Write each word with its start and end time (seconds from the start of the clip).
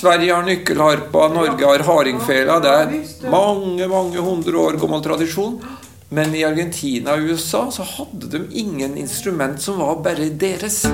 Sverige 0.00 0.32
har 0.32 0.46
nøkkelharpa, 0.46 1.26
Norge 1.28 1.66
har 1.66 1.82
hardingfela. 1.84 2.54
Det 2.64 2.70
er 2.72 2.92
mange, 3.28 3.84
mange 3.88 4.22
hundre 4.24 4.56
år 4.56 4.78
gammel 4.80 5.02
tradisjon. 5.04 5.58
Men 6.08 6.32
i 6.32 6.40
Argentina 6.48 7.18
og 7.18 7.28
USA 7.28 7.66
så 7.68 7.84
hadde 7.84 8.30
de 8.32 8.40
ingen 8.62 8.96
instrument 8.96 9.60
som 9.60 9.76
var 9.82 10.00
bare 10.00 10.30
deres. 10.40 10.86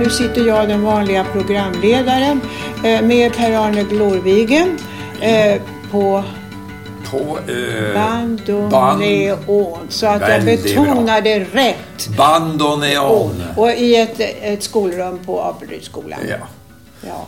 Nu 0.00 0.08
sitter 0.08 0.48
jeg, 0.48 0.68
den 0.72 0.88
vanlige 0.88 1.28
programledaren, 1.36 2.40
eh, 2.80 3.02
med 3.04 3.36
Per-Arne 3.36 3.84
Glorvigen 3.92 4.78
eh, 5.20 5.60
på 5.92 6.22
På 7.12 7.38
eh, 7.52 7.94
bandoneon. 7.94 9.86
Så 9.88 10.06
att 10.06 10.28
jag 10.28 10.44
betonade 10.44 11.46
bra. 11.52 11.62
rätt. 11.62 12.08
bandoneon. 12.16 13.42
Och 13.56 13.70
i 13.70 13.96
ett, 13.96 14.20
ett 14.42 14.62
skolrum 14.62 15.18
på 15.26 15.40
Apelrydsskolan. 15.40 16.20
Ja. 16.28 16.36
Ja. 17.06 17.26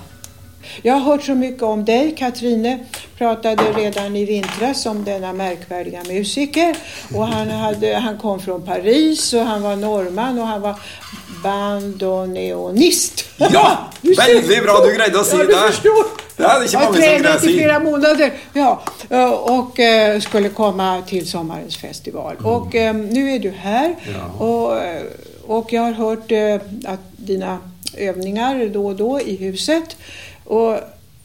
Jag 0.82 0.94
har 0.94 1.00
hört 1.00 1.22
så 1.22 1.34
mycket 1.34 1.62
om 1.62 1.84
dig. 1.84 2.14
Katrine 2.18 2.78
pratade 3.18 3.62
redan 3.62 4.16
i 4.16 4.24
vintras 4.24 4.86
om 4.86 5.04
denna 5.04 5.32
märkvärdiga 5.32 6.02
musiker. 6.08 6.76
Och 7.14 7.26
han, 7.26 7.50
hade, 7.50 7.94
han 7.96 8.18
kom 8.18 8.40
från 8.40 8.62
Paris 8.62 9.32
och 9.34 9.40
han 9.40 9.62
var 9.62 9.76
norrman 9.76 10.38
och 10.38 10.46
han 10.46 10.60
var 10.60 10.74
bandoneonist. 11.42 13.24
Ja, 13.36 13.78
veldig 14.16 14.62
bra 14.62 14.80
du 14.86 14.92
greide 14.94 15.18
å 15.20 15.24
si 15.24 15.36
ja, 15.36 15.44
det. 15.44 15.54
Det 16.36 16.46
hadde 16.48 16.66
ikke 16.66 16.78
mange 16.78 16.86
som 16.86 16.94
greide 16.96 17.18
å 17.18 17.22
tränat 17.22 17.44
i 17.44 17.46
si. 17.46 17.56
flera 17.58 17.78
månader. 17.78 18.32
Ja, 18.52 18.82
och 19.32 19.80
eh, 19.80 20.20
skulle 20.20 20.48
komma 20.48 21.02
till 21.02 21.28
sommarens 21.28 21.76
festival. 21.76 22.36
Och 22.36 22.74
eh, 22.74 22.94
nu 22.94 23.30
är 23.30 23.38
du 23.38 23.50
här. 23.50 23.84
Mm. 23.86 24.20
Ja. 24.20 24.44
Och, 24.44 24.82
eh, 24.82 25.02
och 25.46 25.72
jag 25.72 25.82
har 25.82 25.92
hört 25.92 26.32
att 26.84 27.00
dina 27.16 27.58
övningar 27.96 28.68
då 28.68 28.86
och 28.86 28.96
då 28.96 29.20
i 29.20 29.36
huset. 29.36 29.96
Och 30.44 30.78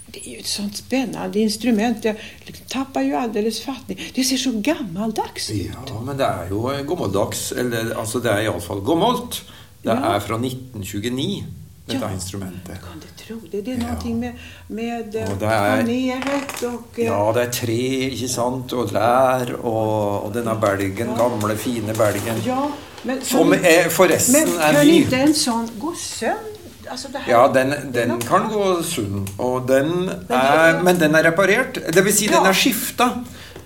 det 0.05 0.29
är 0.29 0.31
ju 0.31 0.39
ett 0.39 0.47
sånt 0.47 0.77
spännande 0.77 1.39
instrument. 1.39 2.05
Jag 2.05 2.15
liksom 2.43 2.65
tappar 2.65 3.01
ju 3.01 3.15
alldeles 3.15 3.61
fattning. 3.61 4.11
Det 4.13 4.23
ser 4.23 4.37
så 4.37 4.51
gammaldags 4.51 5.51
ut. 5.51 5.71
Ja, 5.87 6.01
men 6.01 6.17
det 6.17 6.25
er 6.25 6.49
jo 6.49 6.69
gammeldags. 6.87 7.51
Eller 7.51 7.93
altså, 7.95 8.19
det 8.19 8.31
er 8.31 8.47
iallfall 8.47 8.81
gammelt. 8.85 9.43
Det 9.83 9.91
er 9.91 10.19
fra 10.19 10.35
1929, 10.35 11.45
dette 11.89 12.05
Ja. 12.05 12.11
instrumentet. 12.13 12.79
Kan 12.85 12.99
du 13.03 13.07
tro 13.23 13.37
det. 13.51 13.61
Det 13.61 13.71
är 13.73 13.77
någonting 13.77 14.19
med, 14.19 14.33
med 14.67 15.15
eh, 15.15 15.29
det 15.39 15.45
är- 15.45 15.77
paneret 15.77 16.61
och... 16.63 16.99
eh, 16.99 17.05
Ja, 17.05 17.31
det 17.35 17.41
er 17.47 17.51
tre, 17.51 17.79
ikke 18.11 18.29
sant, 18.29 18.73
og 18.73 18.91
lær, 18.93 19.51
og, 19.63 20.25
og 20.25 20.33
denne 20.33 20.55
belgen, 20.61 21.15
gamle, 21.17 21.57
fine 21.57 21.93
belgen. 21.97 22.41
ja, 22.45 22.61
men, 23.03 23.21
Som 23.23 23.53
er, 23.53 23.89
forresten 23.89 24.33
Men 24.47 24.57
er 24.59 24.73
kan 24.73 24.85
ny. 24.87 24.91
inte 25.03 25.15
en 25.15 25.33
sån 25.33 25.69
gå 25.79 25.93
sönder? 25.97 26.55
Altså, 26.91 27.07
Ja, 27.27 27.47
den, 27.53 27.73
den 27.93 28.19
kan 28.21 28.47
gå 28.49 28.81
sunn, 28.83 29.27
og 29.37 29.67
den 29.67 30.09
er, 30.29 30.35
er- 30.35 30.81
men 30.83 30.99
den 30.99 31.15
er 31.15 31.23
reparert. 31.31 31.77
Det 31.93 32.03
vil 32.05 32.13
si, 32.13 32.27
den 32.27 32.45
er 32.45 32.53
skifta. 32.53 33.09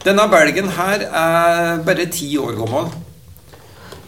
Denne 0.05 0.25
belgen 0.29 0.67
her 0.69 0.99
er 1.07 1.77
bare 1.85 2.05
ti 2.11 2.37
år 2.37 2.51
gammel. 2.59 2.91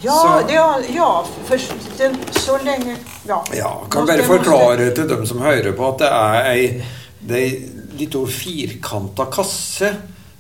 Ja, 0.05 0.15
Så- 0.21 0.47
det, 0.47 0.53
ja, 0.53 0.79
ja 0.95 1.25
för 1.45 1.61
den, 1.97 2.17
så 2.31 2.57
lenge 2.63 2.97
Ja, 3.27 3.43
Ja, 3.53 3.71
kan 3.91 4.05
bare 4.07 4.23
forklare 4.23 4.91
til 4.95 5.09
dem 5.09 5.25
som 5.25 5.41
hører 5.41 5.71
på, 5.73 5.87
at 5.93 6.03
det 6.03 6.09
er 6.11 6.51
ei, 6.51 6.83
det 7.25 7.37
er 7.39 7.45
ei 7.45 7.71
litt 7.97 8.15
over 8.15 8.27
firkanta 8.31 9.25
kasse. 9.31 9.93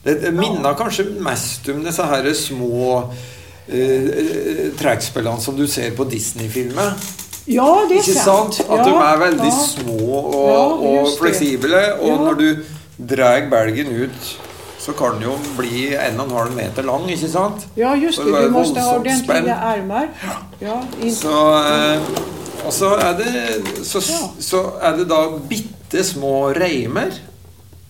Det, 0.03 0.19
det 0.21 0.33
minner 0.35 0.75
kanskje 0.77 1.07
mest 1.23 1.69
om 1.71 1.83
disse 1.85 2.03
her 2.05 2.27
små 2.37 2.97
eh, 3.67 4.71
trekkspillene 4.77 5.41
som 5.41 5.55
du 5.57 5.65
ser 5.67 5.95
på 5.97 6.05
Disney-filmer. 6.09 6.93
Ja, 7.47 7.85
det 7.89 8.01
er 8.01 8.07
sant. 8.09 8.59
sant? 8.59 8.69
At 8.69 8.85
de 8.85 8.93
er 8.93 9.19
veldig 9.21 9.51
små 9.53 10.19
og, 10.19 10.85
og 10.85 11.09
fleksible. 11.19 11.81
Og 12.01 12.21
når 12.25 12.39
du 12.41 12.47
drar 13.15 13.47
belgen 13.51 13.91
ut, 14.05 14.31
så 14.85 14.93
kan 14.93 15.15
den 15.17 15.23
jo 15.25 15.33
bli 15.57 15.87
en 15.97 16.19
og 16.21 16.27
en 16.29 16.35
halv 16.37 16.51
meter 16.53 16.85
lang, 16.85 17.07
ikke 17.09 17.29
sant? 17.31 17.63
Ja, 17.77 17.95
just 17.97 18.19
det. 18.21 18.33
Du 18.45 18.51
måste 18.53 18.79
ha 18.83 18.91
ordentlige 18.93 19.23
spenn. 19.23 19.47
Ja. 20.61 20.75
Så, 21.15 21.37
eh, 21.71 22.01
og 22.65 22.73
så 22.73 22.91
er 23.01 23.15
det 23.17 23.85
så, 23.85 24.01
så 24.39 24.61
er 24.81 24.99
det 24.99 25.07
da 25.09 25.23
bitte 25.49 26.03
små 26.05 26.51
reimer. 26.53 27.17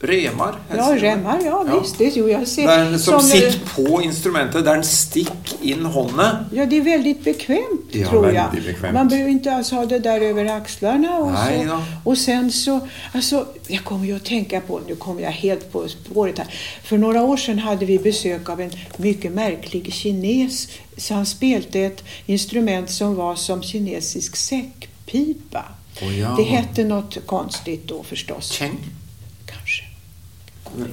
Remar. 0.07 0.59
Ja, 0.69 0.89
remar, 1.01 1.41
ja, 1.45 1.63
visst. 1.63 1.97
Det, 1.97 2.11
jo, 2.17 2.27
jeg 2.27 2.47
ser. 2.47 2.69
Den 2.69 2.99
som, 2.99 3.19
som 3.19 3.29
sitter 3.29 3.59
på 3.75 4.01
instrumentet, 4.01 4.65
der 4.65 4.77
den 4.77 4.83
stikker 4.83 5.61
inn 5.65 5.85
hånda. 5.85 6.27
Ja, 6.53 6.65
det 6.69 6.79
er 6.81 6.85
veldig 6.85 7.15
bekvemt, 7.25 7.95
Ja, 7.95 8.09
tror 8.09 8.27
jeg. 8.29 8.61
Bekvemt. 8.67 8.93
Man 8.93 9.09
bør 9.09 9.29
ikke 9.33 9.55
alls 9.57 9.71
ha 9.75 9.85
det 9.89 10.01
der 10.03 10.25
over 10.31 10.51
axlarna. 10.55 11.17
Og, 11.19 11.31
Nej 11.33 11.67
så, 11.67 11.81
då. 12.05 12.15
sen 12.15 12.51
så, 12.51 12.79
altså, 13.13 13.45
Jeg 13.69 13.81
kommer 13.83 14.05
jo 14.05 14.15
å 14.15 14.21
tenke 14.21 14.59
på, 14.61 14.79
Nå 14.87 14.95
kommer 15.01 15.21
jeg 15.21 15.31
helt 15.41 15.71
på 15.71 15.87
spåret 15.89 16.37
her. 16.37 16.59
For 16.83 17.01
noen 17.01 17.17
år 17.17 17.39
siden 17.41 17.63
hadde 17.65 17.87
vi 17.89 17.97
besøk 17.97 18.49
av 18.49 18.61
en 18.61 18.73
mye 19.01 19.29
merkelig 19.29 19.93
kines. 19.93 20.67
Så 20.97 21.13
han 21.13 21.25
spilte 21.25 21.79
et 21.79 22.03
instrument 22.27 22.91
som 22.91 23.15
var 23.15 23.35
som 23.35 23.63
kinesisk 23.63 24.35
säckpipa. 24.35 25.65
Oh, 26.01 26.19
ja. 26.19 26.35
Det 26.37 26.43
hette 26.43 26.83
noe 26.83 27.25
konstigt 27.25 27.87
då 27.87 28.03
förstås. 28.03 28.51
Cheng. 28.51 28.77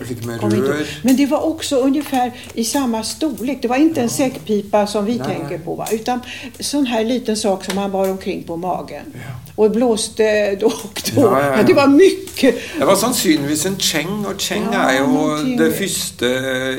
Litt 0.08 0.24
med 0.24 0.52
ihåg. 0.52 0.86
Men 1.02 1.16
det 1.16 1.26
var 1.26 1.40
också 1.40 1.76
ungefär 1.76 2.32
i 2.54 2.64
samma 2.64 3.02
storlek. 3.02 3.58
Det 3.62 3.68
var 3.68 3.76
inte 3.76 4.00
en 4.00 4.08
säckpipa 4.08 4.86
som 4.86 5.04
vi 5.04 5.18
Nej, 5.18 5.26
tänker 5.26 5.58
på. 5.58 5.74
Va? 5.74 5.86
Utan 5.92 6.20
sån 6.60 6.86
här 6.86 7.04
liten 7.04 7.36
sak 7.36 7.64
som 7.64 7.74
man 7.74 7.92
bar 7.92 8.08
omkring 8.08 8.42
på 8.42 8.56
magen. 8.56 9.04
Och 9.54 9.70
blåste 9.70 10.56
då 10.56 10.66
och 10.66 11.02
då. 11.14 11.20
Ja, 11.20 11.42
ja, 11.42 11.56
ja. 11.56 11.62
Det 11.62 11.74
var 11.74 11.86
mycket. 11.86 12.54
Det 12.78 12.84
var 12.84 12.96
sannsynligvis 12.96 13.66
en 13.66 13.76
cheng, 13.78 14.26
og 14.26 14.40
cheng 14.40 14.64
Ja, 14.72 14.88
er 14.90 14.98
jo 15.00 15.56
det 15.58 15.72
første 15.76 16.28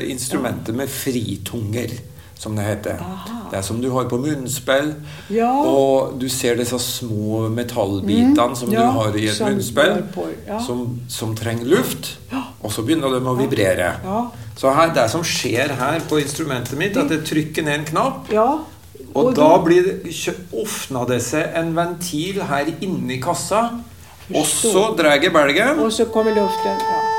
instrumentet 0.08 0.74
med 0.74 0.88
fritunger, 0.88 1.90
som 2.44 2.56
det 2.58 2.66
heter. 2.68 3.00
Aha. 3.00 3.40
Det 3.50 3.58
er 3.60 3.64
som 3.66 3.80
du 3.80 3.88
har 3.94 4.08
på 4.10 4.18
munnspill. 4.18 4.90
Ja. 5.30 5.50
Og 5.68 6.16
du 6.18 6.26
ser 6.32 6.58
disse 6.58 6.78
små 6.82 7.44
metallbitene 7.54 8.58
som 8.58 8.72
ja, 8.72 8.82
du 8.82 8.98
har 8.98 9.16
i 9.20 9.28
et 9.30 9.40
munnspill, 9.44 10.00
ja. 10.48 10.58
som, 10.64 10.84
som 11.12 11.36
trenger 11.38 11.70
luft. 11.76 12.16
Ja. 12.32 12.42
Og 12.64 12.74
så 12.74 12.82
begynner 12.82 13.14
de 13.14 13.22
å 13.30 13.36
vibrere. 13.38 13.92
Ja. 14.02 14.20
Så 14.58 14.74
her, 14.74 14.92
det 14.96 15.06
som 15.12 15.24
skjer 15.26 15.74
her 15.78 16.02
på 16.10 16.18
instrumentet 16.22 16.78
mitt, 16.80 16.98
at 16.98 17.10
jeg 17.14 17.26
trykker 17.30 17.66
ned 17.66 17.80
en 17.80 17.90
knapp, 17.92 18.32
Ja. 18.34 18.48
og, 19.14 19.24
Och 19.26 19.34
da 19.34 19.58
blir 19.62 20.00
åpna 20.50 21.04
det 21.06 21.22
seg 21.22 21.54
en 21.54 21.74
ventil 21.76 22.42
her 22.42 22.74
inni 22.80 23.20
kassa. 23.22 23.68
Og 24.34 24.46
så 24.46 24.88
drar 24.96 25.20
jeg 25.20 25.32
belgen. 25.32 25.78
Og 25.78 25.92
så 25.92 26.08
kommer 26.10 26.34
luften. 26.34 26.80
Ja. 26.80 27.13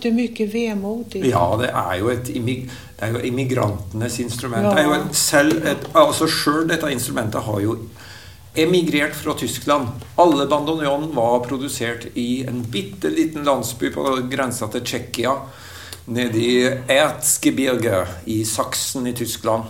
Det 0.00 0.10
låter 0.10 0.16
mye 0.16 0.46
vemodigt. 0.52 1.26
Ja, 1.26 1.56
det 1.60 1.68
er 1.68 1.96
jo 2.00 2.08
et 2.08 2.30
det 3.00 3.06
er 3.08 3.14
jo 3.14 3.20
immigrantenes 3.24 4.18
instrument. 4.20 4.64
Ja. 4.64 4.74
Det 4.74 4.82
er 4.82 4.88
jo 4.88 4.94
et, 4.96 5.16
selv 5.16 5.66
et, 5.66 5.86
altså 5.96 6.26
selv 6.28 6.68
dette 6.68 6.90
instrumentet 6.92 7.42
har 7.42 7.60
jo 7.60 7.76
emigrert 8.54 9.14
fra 9.16 9.34
Tyskland. 9.38 9.88
Alle 10.16 10.46
bandoneon 10.46 11.08
var 11.14 11.40
produsert 11.46 12.06
i 12.14 12.44
en 12.48 12.64
bitte 12.64 13.08
liten 13.08 13.44
landsby 13.44 13.92
på 13.94 14.04
grensa 14.30 14.68
til 14.72 14.84
Tsjekkia. 14.84 15.32
Nede 16.10 16.40
i 16.40 16.56
Erzgebirge 16.90 18.06
i 18.26 18.44
Saksen 18.44 19.06
i 19.06 19.14
Tyskland. 19.16 19.64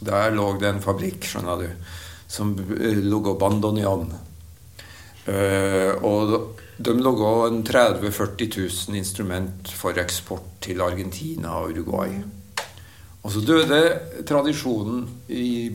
Der 0.00 0.32
lå 0.32 0.54
det 0.60 0.70
en 0.70 0.80
fabrikk, 0.80 1.26
skjønner 1.28 1.60
du, 1.60 1.68
som 2.28 2.54
lå 2.56 3.20
og 3.20 3.36
bandoneon. 3.40 4.08
Uh, 5.28 6.00
og 6.00 6.59
de 6.80 6.94
laga 6.96 7.30
30 7.68 8.08
000-40 8.08 8.48
000 8.88 8.96
instrument 8.96 9.68
for 9.76 9.98
eksport 10.00 10.46
til 10.64 10.80
Argentina 10.80 11.58
og 11.60 11.74
Uruguay. 11.74 12.14
Og 13.20 13.32
så 13.34 13.42
døde 13.44 13.80
tradisjonen 14.28 15.04
i 15.28 15.70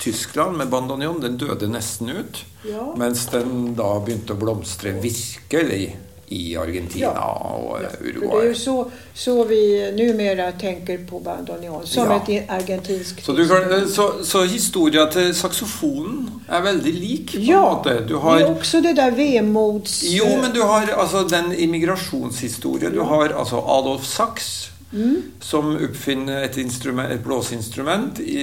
Tyskland 0.00 0.56
med 0.56 0.70
bandoneon 0.72 1.20
den 1.20 1.36
døde 1.40 1.68
nesten 1.68 2.12
ut. 2.12 2.42
Ja. 2.64 2.88
Mens 2.96 3.26
den 3.32 3.74
da 3.76 3.90
begynte 4.00 4.36
å 4.36 4.40
blomstre 4.40 4.94
virkelig 5.02 5.96
i 6.28 6.56
Argentina 6.56 7.12
Ja. 7.14 7.32
og 7.54 7.82
Ja, 7.82 7.88
för 7.98 8.04
det 8.04 8.10
är 8.10 8.42
jo 8.42 8.48
ju 8.48 8.54
så, 8.54 8.90
så 9.14 9.44
vi 9.44 9.92
numera 9.96 10.52
tänker 10.52 10.98
på 10.98 11.18
bandoneon, 11.20 11.86
som 11.86 12.10
Ja. 12.10 12.16
ett 12.28 12.50
argentinskt 12.50 13.24
Så, 13.24 13.32
du 13.32 13.48
kan, 13.48 13.88
så, 13.88 14.12
så 14.24 14.42
historia 14.44 15.06
til 15.12 15.34
saksofonen 15.34 16.30
er 16.48 16.60
veldig 16.62 16.92
lik? 16.94 17.32
på 17.34 17.38
Ja. 17.40 17.82
Du 17.84 17.90
det 17.90 18.42
er 18.42 18.46
är 18.46 18.50
också 18.50 18.80
det 18.80 18.92
där 18.92 19.10
vemods... 19.10 20.02
jo, 20.02 20.24
men 20.42 20.52
du 20.54 20.62
har 20.62 20.86
altså 20.98 21.22
den 21.22 21.52
immigrationshistorien. 21.58 22.92
Du 22.92 23.00
har 23.00 23.28
altså 23.28 23.56
Adolf 23.56 24.04
Sachs, 24.04 24.70
Mm. 24.92 25.22
som 25.40 25.76
oppfinner 25.90 26.44
et, 26.44 26.56
et 26.58 27.20
blåseinstrument 27.24 28.18
i, 28.18 28.38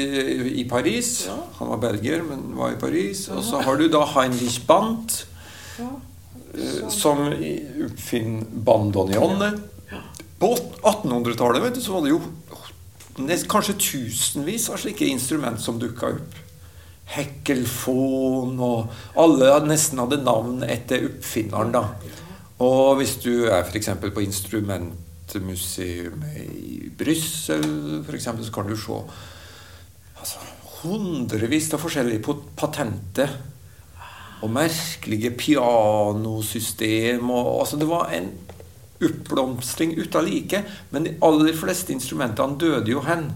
i 0.62 0.70
Paris. 0.70 1.24
Ja. 1.28 1.34
Han 1.60 1.68
var 1.70 1.78
belgier, 1.78 2.22
men 2.22 2.58
var 2.58 2.70
i 2.72 2.76
Paris. 2.80 3.28
Og 3.28 3.44
så 3.44 3.62
har 3.62 3.76
du 3.76 3.88
da 3.88 4.04
Heinrich 4.06 4.62
Bandt, 4.68 5.26
Ja. 5.80 5.86
Eh, 6.54 6.90
som 6.90 7.28
oppfinner 7.28 8.46
bandoneonet. 8.66 9.60
Ja. 9.92 10.02
På 10.40 10.54
1800-tallet 10.82 11.64
vet 11.64 11.76
du, 11.76 11.82
så 11.82 11.98
var 11.98 12.06
det 12.06 12.16
jo 12.16 12.22
kanskje 13.50 13.78
tusenvis 13.78 14.70
av 14.74 14.82
slike 14.82 15.06
instrument 15.06 15.62
som 15.62 15.80
dukka 15.80 16.16
opp. 16.16 16.40
Hekkelfon 17.14 18.60
og 18.64 19.20
Alle 19.20 19.52
nesten 19.68 20.00
hadde 20.02 20.24
navn 20.24 20.64
etter 20.66 21.06
oppfinneren, 21.10 21.74
da. 21.76 21.84
Og 22.64 22.98
hvis 23.00 23.18
du 23.22 23.46
er 23.52 23.66
f.eks. 23.66 23.90
på 24.00 24.24
Instrumentmuseet 24.24 26.14
i 26.40 26.90
Brussel, 26.98 28.04
eksempel, 28.08 28.46
så 28.46 28.54
kan 28.56 28.70
du 28.70 28.76
se 28.80 29.00
altså, 30.20 30.40
hundrevis 30.84 31.74
av 31.76 31.84
forskjellige 31.84 32.38
patenter. 32.60 33.30
Og 34.44 34.50
merkelige 34.52 35.32
pianosystem. 35.40 37.30
Og, 37.30 37.60
altså, 37.64 37.78
det 37.80 37.88
var 37.90 38.10
en 38.16 38.32
oppblomstring 39.04 39.96
uten 40.00 40.26
like. 40.28 40.64
Men 40.92 41.06
de 41.08 41.16
aller 41.24 41.56
fleste 41.56 41.94
instrumentene 41.96 42.58
døde 42.60 42.92
jo 42.92 43.02
hen. 43.08 43.30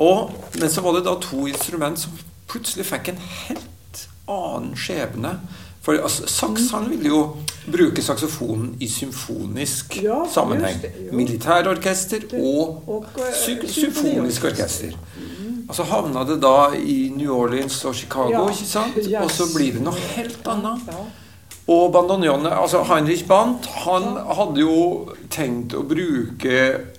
Og, 0.00 0.30
men 0.60 0.70
så 0.72 0.80
var 0.80 0.96
det 0.98 1.04
da 1.06 1.14
to 1.20 1.46
instrument 1.46 1.98
som 2.00 2.12
plutselig 2.50 2.86
fikk 2.88 3.12
en 3.12 3.18
helt 3.46 4.06
annen 4.30 4.72
skjebne. 4.78 5.34
For 5.84 5.96
altså, 5.96 6.26
Saks 6.28 6.70
han 6.74 6.90
ville 6.90 7.08
jo 7.08 7.20
bruke 7.72 8.02
saksofonen 8.04 8.74
i 8.84 8.88
symfonisk 8.88 9.96
Ja, 10.02 10.22
sammenheng. 10.32 10.82
Militærorkester 11.12 12.26
og, 12.36 12.82
og, 12.86 13.06
og 13.14 13.20
symfoniorkester. 13.32 13.80
symfonisk 13.80 14.44
orkester. 14.50 14.96
Og 15.70 15.74
så 15.78 15.84
havna 15.86 16.24
det 16.26 16.40
da 16.42 16.72
i 16.74 16.98
New 17.14 17.30
Orleans 17.36 17.76
og 17.86 17.94
Chicago, 17.94 18.30
Ja. 18.32 18.42
ikke 18.50 18.66
sant? 18.66 18.96
Yes. 18.98 19.22
Og 19.22 19.30
så 19.30 19.46
blir 19.54 19.72
det 19.78 19.82
noe 19.86 19.94
helt 20.16 20.48
annet. 20.50 20.88
Ja. 20.90 21.04
Og 21.70 21.92
bandoneonet, 21.94 22.50
altså 22.50 22.82
Heinrich 22.88 23.22
Bandt, 23.28 23.66
han 23.84 24.16
hadde 24.34 24.58
jo 24.64 25.12
tenkt 25.30 25.76
å 25.78 25.84
bruke 25.86 26.56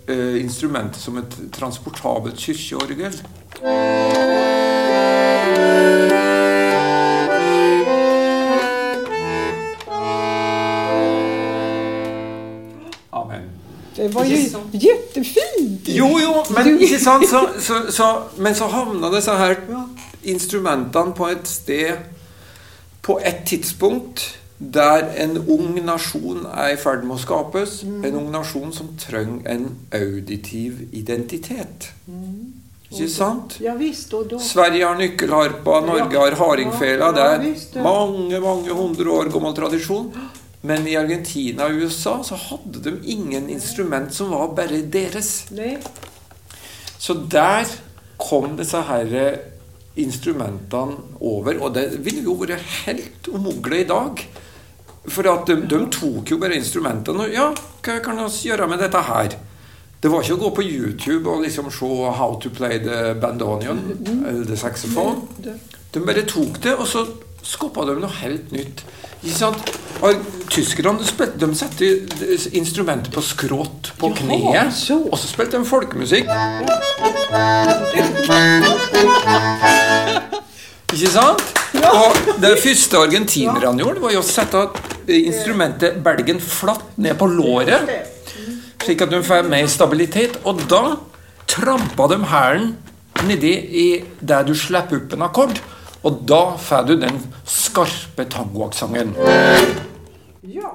eh, 0.08 0.38
instrumentet 0.40 1.02
som 1.04 1.18
et 1.20 1.36
transportabelt 1.52 2.40
kirkeorgel. 2.40 3.12
Det 14.02 14.08
var 14.16 14.26
ju 14.26 14.36
Ikke 14.36 14.62
jättefint! 14.74 15.88
Jo, 15.94 16.08
jo, 16.20 16.32
men 16.56 16.74
ikke 16.82 16.98
sant? 17.00 17.28
Så, 17.30 17.42
så, 17.62 17.82
så, 17.94 18.08
men 18.42 18.56
så 18.58 18.66
havna 18.74 19.12
disse 19.14 19.36
her 19.38 19.60
Ja. 19.70 19.84
instrumentene 20.24 21.14
på 21.18 21.28
et 21.30 21.48
sted 21.48 22.02
På 23.06 23.20
et 23.22 23.44
tidspunkt 23.46 24.38
der 24.62 25.08
en 25.18 25.38
ung 25.50 25.74
nasjon 25.86 26.44
er 26.46 26.76
i 26.76 26.78
ferd 26.78 27.02
med 27.04 27.16
å 27.16 27.22
skapes. 27.22 27.80
En 28.06 28.14
ung 28.20 28.28
nasjon 28.32 28.70
som 28.74 28.92
trenger 29.02 29.48
en 29.50 29.64
auditiv 29.98 30.84
identitet. 30.94 31.88
Ikke 32.92 33.08
sant? 33.10 33.56
Ja, 33.64 33.74
visst, 33.80 34.14
og 34.14 34.28
da... 34.30 34.38
Sverige 34.44 34.86
har 34.86 35.00
nøkkelharpa, 35.00 35.80
Norge 35.88 36.20
har 36.20 36.38
hardingfela. 36.38 37.10
Ja, 37.10 37.38
Det 37.42 37.56
er 37.80 37.82
mange 37.82 38.40
mange 38.44 38.78
hundre 38.78 39.10
år 39.18 39.32
gammel 39.34 39.58
tradisjon. 39.58 40.12
Men 40.62 40.86
i 40.88 40.96
Argentina 40.96 41.66
og 41.66 41.82
USA 41.82 42.20
så 42.26 42.38
hadde 42.38 42.84
de 42.86 42.94
ingen 43.10 43.50
instrument 43.50 44.14
som 44.14 44.34
var 44.34 44.54
bare 44.58 44.84
deres. 44.94 45.48
Nei. 45.58 45.78
Så 47.02 47.16
der 47.34 47.66
kom 48.22 48.54
disse 48.60 48.82
her 48.86 49.16
instrumentene 49.98 51.00
over, 51.20 51.58
og 51.60 51.74
det 51.76 51.88
ville 52.06 52.24
jo 52.24 52.38
vært 52.40 52.62
helt 52.86 53.28
umulig 53.34 53.84
i 53.84 53.90
dag. 53.90 54.22
For 55.10 55.26
de, 55.26 55.56
de 55.66 55.80
tok 55.92 56.30
jo 56.30 56.38
bare 56.38 56.60
instrumentene 56.60 57.26
og 57.26 57.34
Ja, 57.34 57.48
hva 57.82 57.96
kan 58.06 58.22
vi 58.22 58.52
gjøre 58.52 58.68
med 58.70 58.84
dette 58.84 59.02
her? 59.08 59.34
Det 60.02 60.10
var 60.10 60.22
ikke 60.22 60.38
å 60.38 60.42
gå 60.42 60.52
på 60.58 60.66
YouTube 60.66 61.30
og 61.30 61.44
liksom 61.44 61.70
se 61.74 61.86
'How 61.86 62.40
to 62.42 62.50
play 62.50 62.80
the 62.80 63.14
bandonion' 63.22 63.82
eller 64.28 64.46
the 64.46 64.58
saxophone. 64.58 65.22
De 65.94 66.00
bare 66.00 66.26
tok 66.26 66.64
det, 66.64 66.74
og 66.76 66.88
så 66.88 67.06
skapte 67.44 67.86
de 67.90 67.96
noe 68.02 68.20
helt 68.22 68.52
nytt. 68.54 68.84
Ikke 69.22 69.38
sant? 69.38 69.72
Og 70.02 70.22
Tyskerne 70.52 71.00
de 71.40 71.48
satte 71.56 71.88
instrumentet 72.58 73.14
på 73.14 73.22
skrått 73.24 73.92
på 74.02 74.10
kneet, 74.18 74.74
så. 74.76 74.98
og 75.08 75.16
så 75.20 75.30
spilte 75.30 75.60
de 75.62 75.68
folkemusikk. 75.70 76.28
Ikke 80.92 81.12
sant? 81.14 81.46
Og 81.92 82.18
det 82.42 82.58
første 82.60 83.00
argentinerne 83.00 83.80
gjorde, 83.80 84.02
var 84.04 84.16
jo 84.16 84.24
å 84.24 84.28
sette 84.28 84.66
instrumentet 85.12 86.02
belgen 86.04 86.42
flatt 86.44 86.98
ned 87.00 87.16
på 87.20 87.30
låret, 87.32 87.88
slik 88.84 89.06
at 89.06 89.14
de 89.14 89.22
får 89.24 89.48
mer 89.48 89.70
stabilitet. 89.72 90.42
Og 90.44 90.66
da 90.72 90.98
trampa 91.52 92.10
de 92.12 92.20
hælen 92.32 92.74
nedi 93.28 93.54
i 93.54 93.88
der 94.20 94.44
du 94.48 94.56
slipper 94.58 95.00
opp 95.00 95.16
en 95.16 95.30
akkord. 95.30 95.62
Og 96.04 96.22
da 96.28 96.42
får 96.58 96.88
du 96.88 96.96
den 97.02 97.20
skarpe 97.46 98.26
tangoaksenten. 98.26 99.16
ja. 100.42 100.72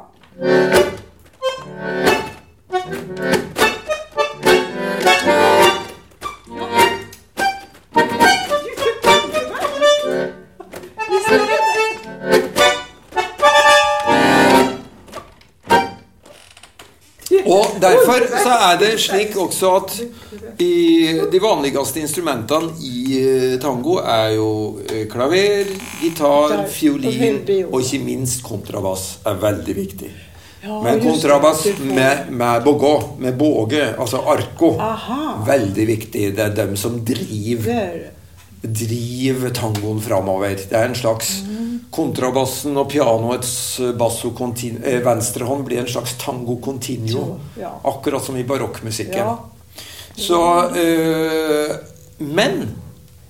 Og 17.46 17.76
derfor 17.80 18.26
så 18.30 18.54
er 18.70 18.78
det 18.80 18.92
slik 19.00 19.36
også 19.38 19.72
at 19.78 19.96
i 20.62 20.72
de 21.32 21.40
vanligste 21.42 22.00
instrumentene 22.02 22.72
i 22.82 23.18
eh, 23.20 23.56
tango 23.62 23.98
er 24.02 24.34
jo 24.36 24.50
eh, 24.86 25.04
klaver, 25.10 25.70
gitar, 26.00 26.64
fiolin 26.72 27.42
og 27.66 27.80
ikke 27.82 28.02
minst 28.04 28.42
kontrabass 28.46 29.18
er 29.26 29.38
veldig 29.42 29.76
viktig. 29.76 30.12
Men 30.66 30.98
kontrabass 30.98 31.66
med, 31.78 32.32
med 32.34 32.64
bogo, 32.64 32.94
med 33.22 33.36
båge, 33.38 33.84
altså 33.94 34.24
arco, 34.26 34.72
veldig 35.46 35.86
viktig. 35.86 36.30
Det 36.34 36.42
er 36.42 36.54
dem 36.56 36.74
som 36.80 36.98
driver 37.06 38.10
driver 38.66 39.52
tangoen 39.54 40.00
framover. 40.02 40.56
Det 40.56 40.74
er 40.74 40.88
en 40.88 40.98
slags 40.98 41.36
Kontrabassen 41.90 42.76
og 42.76 42.88
pianoets 42.90 43.80
basso 43.98 44.32
eh, 44.32 45.00
venstrehånd 45.04 45.64
blir 45.64 45.80
en 45.80 45.88
slags 45.88 46.16
tango 46.18 46.58
continuo. 46.60 47.38
Ja. 47.58 47.80
Akkurat 47.84 48.24
som 48.24 48.36
i 48.36 48.44
barokkmusikken. 48.44 49.18
Ja. 49.18 49.38
Så 50.16 50.40
eh, 50.76 51.76
Men 52.18 52.76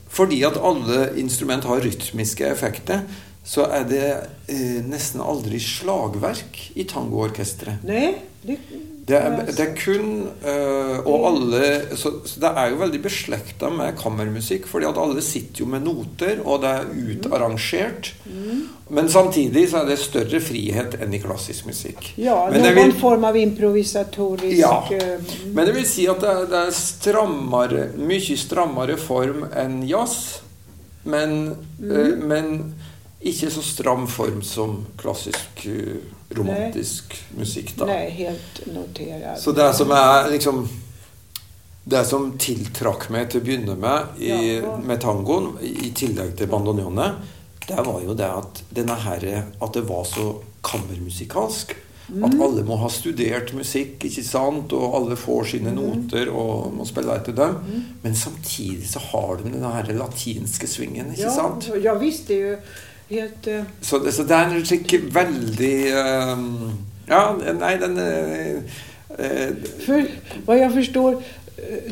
fordi 0.08 0.42
at 0.48 0.56
alle 0.56 1.10
instrument 1.20 1.64
har 1.64 1.82
rytmiske 1.84 2.46
effekter, 2.48 3.02
så 3.46 3.66
er 3.70 3.84
det 3.86 4.06
eh, 4.48 4.80
nesten 4.86 5.20
aldri 5.22 5.60
slagverk 5.62 6.58
i 6.74 6.86
tangoorkesteret. 6.88 7.84
Nej, 7.86 8.14
det, 8.42 8.58
Det 9.06 9.20
det 9.56 9.60
er 9.60 9.74
kun 9.78 10.28
øh, 10.42 10.95
Og 11.06 11.26
alle 11.30 11.96
så, 11.98 12.12
så 12.26 12.40
det 12.42 12.50
er 12.50 12.72
jo 12.72 12.78
veldig 12.80 13.00
beslekta 13.04 13.70
med 13.72 13.96
kammermusikk, 14.00 14.66
fordi 14.70 14.88
at 14.88 15.00
alle 15.00 15.22
sitter 15.24 15.62
jo 15.64 15.68
med 15.70 15.84
noter, 15.86 16.40
og 16.44 16.62
det 16.64 16.72
er 16.72 16.88
utarrangert. 17.12 18.12
Men 18.88 19.10
samtidig 19.10 19.66
så 19.70 19.82
er 19.82 19.90
det 19.90 19.98
større 20.02 20.40
frihet 20.42 20.96
enn 21.02 21.14
i 21.16 21.20
klassisk 21.22 21.66
musikk. 21.70 22.12
ja, 22.20 22.36
Men 22.52 22.62
noen 22.66 22.92
vil, 22.92 22.96
form 23.00 23.26
av 23.26 23.38
improvisatorisk... 23.40 24.58
Ja. 24.60 24.82
eh, 24.94 25.36
men 25.52 25.66
det 25.66 25.76
vil 25.76 25.86
si 25.88 26.06
at 26.10 26.22
det 26.22 26.32
er, 26.32 26.50
det 26.50 26.64
er 26.66 26.74
strammere, 26.76 27.86
mye 27.98 28.40
strammere 28.40 28.98
form 29.00 29.46
enn 29.52 29.80
jazz. 29.88 30.42
Men, 31.06 31.54
øh, 31.82 32.16
men 32.18 32.74
ikke 33.26 33.50
så 33.50 33.62
stram 33.62 34.06
form 34.10 34.42
som 34.42 34.80
klassisk 34.98 35.66
romantisk 35.66 36.06
romantisk 36.34 37.14
musikk, 37.38 37.72
da. 37.78 37.86
Nei, 37.86 38.08
helt 38.10 38.60
notert. 38.74 39.40
Så 39.40 39.52
det 39.52 39.68
som 39.78 39.90
er 39.94 40.30
liksom 40.34 40.66
Det 41.86 42.02
som 42.08 42.32
tiltrakk 42.42 43.08
meg 43.14 43.28
til 43.30 43.40
å 43.40 43.46
begynne 43.46 43.76
med 43.78 44.18
i, 44.18 44.58
med 44.82 44.98
tangoen, 45.04 45.52
i 45.62 45.92
tillegg 45.94 46.32
til 46.38 46.50
bandoneonet, 46.50 47.20
det 47.66 47.82
var 47.86 48.00
jo 48.02 48.14
det 48.18 48.26
at 48.26 48.62
denne 48.74 48.96
her, 49.04 49.26
at 49.62 49.74
det 49.74 49.84
var 49.86 50.02
så 50.06 50.32
kammermusikalsk. 50.66 51.76
At 52.06 52.36
alle 52.38 52.62
må 52.62 52.76
ha 52.78 52.88
studert 52.92 53.50
musikk, 53.56 54.04
ikke 54.06 54.22
sant? 54.22 54.70
og 54.76 54.94
alle 54.94 55.16
får 55.18 55.48
sine 55.56 55.72
noter 55.74 56.28
og 56.30 56.68
må 56.76 56.86
spille 56.86 57.16
etter 57.18 57.34
dem. 57.34 57.56
Men 58.04 58.14
samtidig 58.18 58.86
så 58.92 59.02
har 59.08 59.40
de 59.40 59.50
den 59.50 59.64
her 59.66 59.90
latinske 59.98 60.70
svingen, 60.70 61.10
ikke 61.14 61.26
Ja, 61.26 61.32
sant? 61.34 61.66
ja 61.82 61.96
visst, 61.98 62.28
det 62.30 62.36
er 62.36 62.44
jo 62.46 62.58
helt... 63.10 63.48
uh... 63.50 63.72
Så 63.82 63.98
det, 64.04 64.14
så 64.14 64.26
det 64.26 64.38
er 64.38 64.54
en 64.54 64.66
slik 64.66 64.94
veldig 65.14 65.74
eh, 66.02 66.46
Ja, 67.10 67.24
nei, 67.58 67.74
den 67.82 67.98
uh, 67.98 68.78
uh, 69.18 69.66
For 69.82 70.06
hva 70.46 70.60
jeg 70.60 70.72
förstår, 70.78 71.18
eh, 71.18 71.45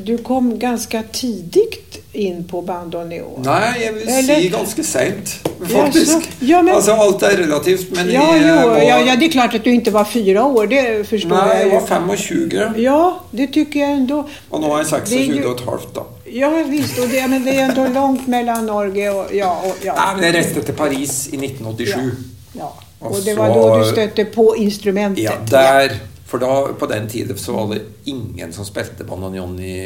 du 0.04 0.18
kom 0.18 0.58
ganske 0.58 1.00
tidigt 1.12 1.98
inn 2.12 2.44
på 2.44 2.60
bandoneon. 2.62 3.42
Nei, 3.42 3.72
jeg 3.80 3.94
vil 3.94 4.08
Eller- 4.08 4.40
si 4.40 4.48
ganske 4.48 4.84
seint, 4.84 5.28
faktisk. 5.68 6.28
Ja, 6.40 6.62
men- 6.62 6.74
Altså, 6.74 6.92
alt 6.92 7.22
er 7.22 7.36
relativt, 7.42 7.90
men 7.96 8.10
Ja, 8.10 8.32
jeg 8.34 8.42
jo, 8.42 8.68
var, 8.68 8.76
ja, 8.78 8.98
ja, 9.04 9.16
det 9.16 9.28
er 9.28 9.32
klart 9.32 9.54
at 9.54 9.64
du 9.64 9.70
ikke 9.70 9.92
var 9.92 10.04
fyra 10.04 10.44
år, 10.44 10.66
det 10.66 11.06
förstår 11.08 11.28
Nei, 11.28 11.48
jag 11.48 11.70
jeg 11.70 11.70
var 11.72 11.86
25, 11.86 12.74
Ja, 12.82 13.10
det 13.32 13.48
syns 13.54 13.74
jeg 13.74 13.96
enda. 13.96 14.14
og 14.50 14.60
nå 14.60 14.66
er 14.72 14.76
jeg 14.78 14.86
Det 14.86 14.92
er 14.92 15.06
26 15.06 15.42
jo- 15.42 15.48
og 15.50 15.54
et 15.60 15.64
halvt, 15.68 15.94
da. 15.94 16.00
Ja, 16.26 16.50
visst, 16.68 16.98
og 16.98 17.08
det, 17.10 17.30
men 17.30 17.44
det 17.44 17.54
er 17.58 17.68
ändå 17.68 17.92
langt 17.94 18.28
mellom 18.28 18.64
Norge 18.64 19.10
og 19.10 19.34
Ja, 19.34 19.48
och, 19.50 19.76
Nei, 19.84 20.14
men 20.14 20.24
jeg 20.24 20.34
reiste 20.34 20.62
til 20.62 20.72
Paris 20.72 21.28
i 21.32 21.36
1987. 21.36 22.12
ja. 22.56 22.66
Og, 23.00 23.10
og 23.10 23.16
det 23.24 23.36
var 23.36 23.48
da 23.48 23.78
du 23.78 23.84
støtte 23.92 24.24
på 24.24 24.54
instrumentet. 24.58 25.22
Ja, 25.22 25.30
der 25.50 25.88
For 26.24 26.40
da, 26.40 26.72
på 26.80 26.86
den 26.88 27.04
tiden 27.08 27.38
så 27.38 27.52
var 27.52 27.68
det 27.74 27.82
ingen 28.08 28.52
som 28.56 28.64
spilte 28.64 29.04
bandoneon 29.04 29.58
i, 29.60 29.76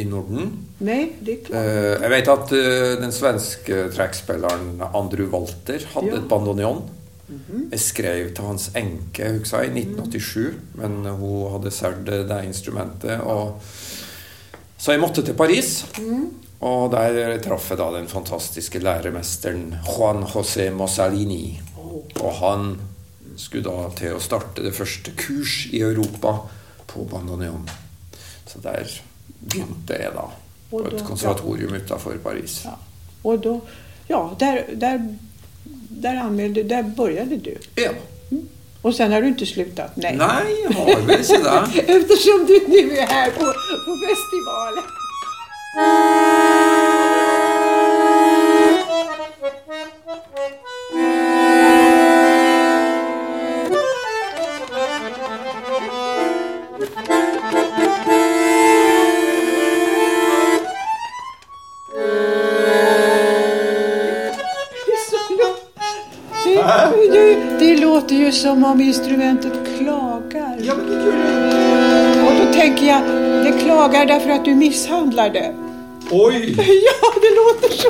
i 0.00 0.04
Norden. 0.10 0.50
Nei, 0.82 1.12
det 1.22 1.36
er 1.36 1.44
klart. 1.46 1.70
Uh, 1.70 2.02
jeg 2.02 2.12
vet 2.16 2.30
at 2.34 2.54
uh, 2.56 2.90
den 3.04 3.14
svenske 3.14 3.78
trekkspilleren 3.94 4.82
Andrew 4.90 5.30
Walter 5.30 5.86
hadde 5.94 6.10
Ja. 6.10 6.18
et 6.18 6.28
bandoneon. 6.28 6.82
Jeg 7.70 7.80
skrev 7.80 8.26
til 8.36 8.44
hans 8.44 8.66
enke 8.76 9.30
husker 9.38 9.62
jeg, 9.64 9.70
i 9.72 9.84
1987, 9.86 10.58
men 10.76 11.06
hun 11.08 11.52
hadde 11.54 11.72
solgt 11.72 12.10
det 12.28 12.40
instrumentet. 12.44 13.22
Og... 13.24 13.56
Så 14.76 14.92
jeg 14.92 15.00
måtte 15.00 15.24
til 15.24 15.36
Paris. 15.38 15.86
Og 16.64 16.90
der 16.92 17.38
traff 17.44 17.70
jeg 17.72 17.80
da 17.80 17.86
den 17.94 18.10
fantastiske 18.10 18.78
læremesteren 18.82 19.70
Juan 19.86 20.26
José 20.28 20.68
Mossalini. 20.74 21.60
Og 22.20 22.32
han 22.42 22.74
skulle 23.36 23.64
da 23.66 23.88
til 23.98 24.16
å 24.16 24.22
starte 24.22 24.64
det 24.64 24.74
første 24.76 25.12
kurs 25.18 25.64
i 25.72 25.80
Europa 25.82 26.36
på 26.90 27.04
bandoneon. 27.10 27.68
Så 28.46 28.60
der 28.64 28.88
begynte 29.40 29.98
jeg 29.98 30.12
da. 30.14 30.28
På 30.70 30.82
et 30.88 31.04
konservatorium 31.06 31.74
utafor 31.74 32.18
Paris. 32.22 32.62
Ja. 32.64 32.76
Og 33.24 33.42
da 33.44 33.58
ja, 34.08 34.36
der, 34.40 34.64
der, 34.76 35.00
der 36.02 36.20
anmeldte 36.20 36.62
Der 36.68 36.82
började 36.82 37.36
du. 37.36 37.56
Ja. 37.74 37.90
Och 38.82 38.94
sen 38.94 39.12
har 39.12 39.22
du 39.22 39.28
ikke 39.28 39.46
slutat? 39.46 39.96
Nej. 39.96 40.16
Nei, 40.16 40.56
jeg 40.62 40.74
har 40.76 40.84
vel 41.06 41.20
ikke 41.20 41.38
det. 41.44 41.84
Eftersom 41.96 42.46
du 42.46 42.60
nu 42.68 42.96
är 42.96 43.06
här 43.06 43.30
på, 43.30 43.44
på 43.86 43.92
festivalen. 44.06 44.84
som 68.34 68.64
om 68.64 68.80
instrumentet 68.80 69.52
klagar. 69.78 70.56
Ja, 70.60 70.74
men 70.74 70.86
det 70.86 71.04
gjør 71.04 71.12
det. 71.12 72.22
Och 72.26 72.46
då 72.46 72.52
tänker 72.52 72.86
jag, 72.86 73.02
det 73.44 73.52
klagar 73.64 74.06
därför 74.06 74.30
att 74.30 74.44
du 74.44 74.54
misshandlar 74.54 75.30
det. 75.30 75.54
Oi! 76.10 76.54
Ja, 76.58 77.12
det 77.20 77.30
låter 77.36 77.76
så. 77.76 77.88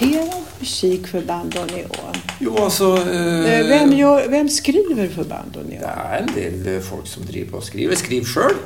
Med 0.00 0.30
musikförband 0.60 1.58
och 1.58 1.70
neon? 1.72 2.14
Jo, 2.40 2.56
altså 2.64 2.96
eh, 2.96 3.60
Eh, 3.60 3.66
Vem, 3.68 3.92
gör, 3.92 4.28
vem 4.28 4.48
skriver 4.48 5.08
för 5.08 5.24
neon? 5.24 5.52
Det 5.68 5.82
er 5.84 6.18
en 6.22 6.34
del 6.34 6.74
eh, 6.76 6.80
folk 6.80 7.06
som 7.06 7.24
driver 7.26 7.56
och 7.58 7.64
skriver. 7.64 7.94
Skriv 7.96 8.24
själv. 8.24 8.56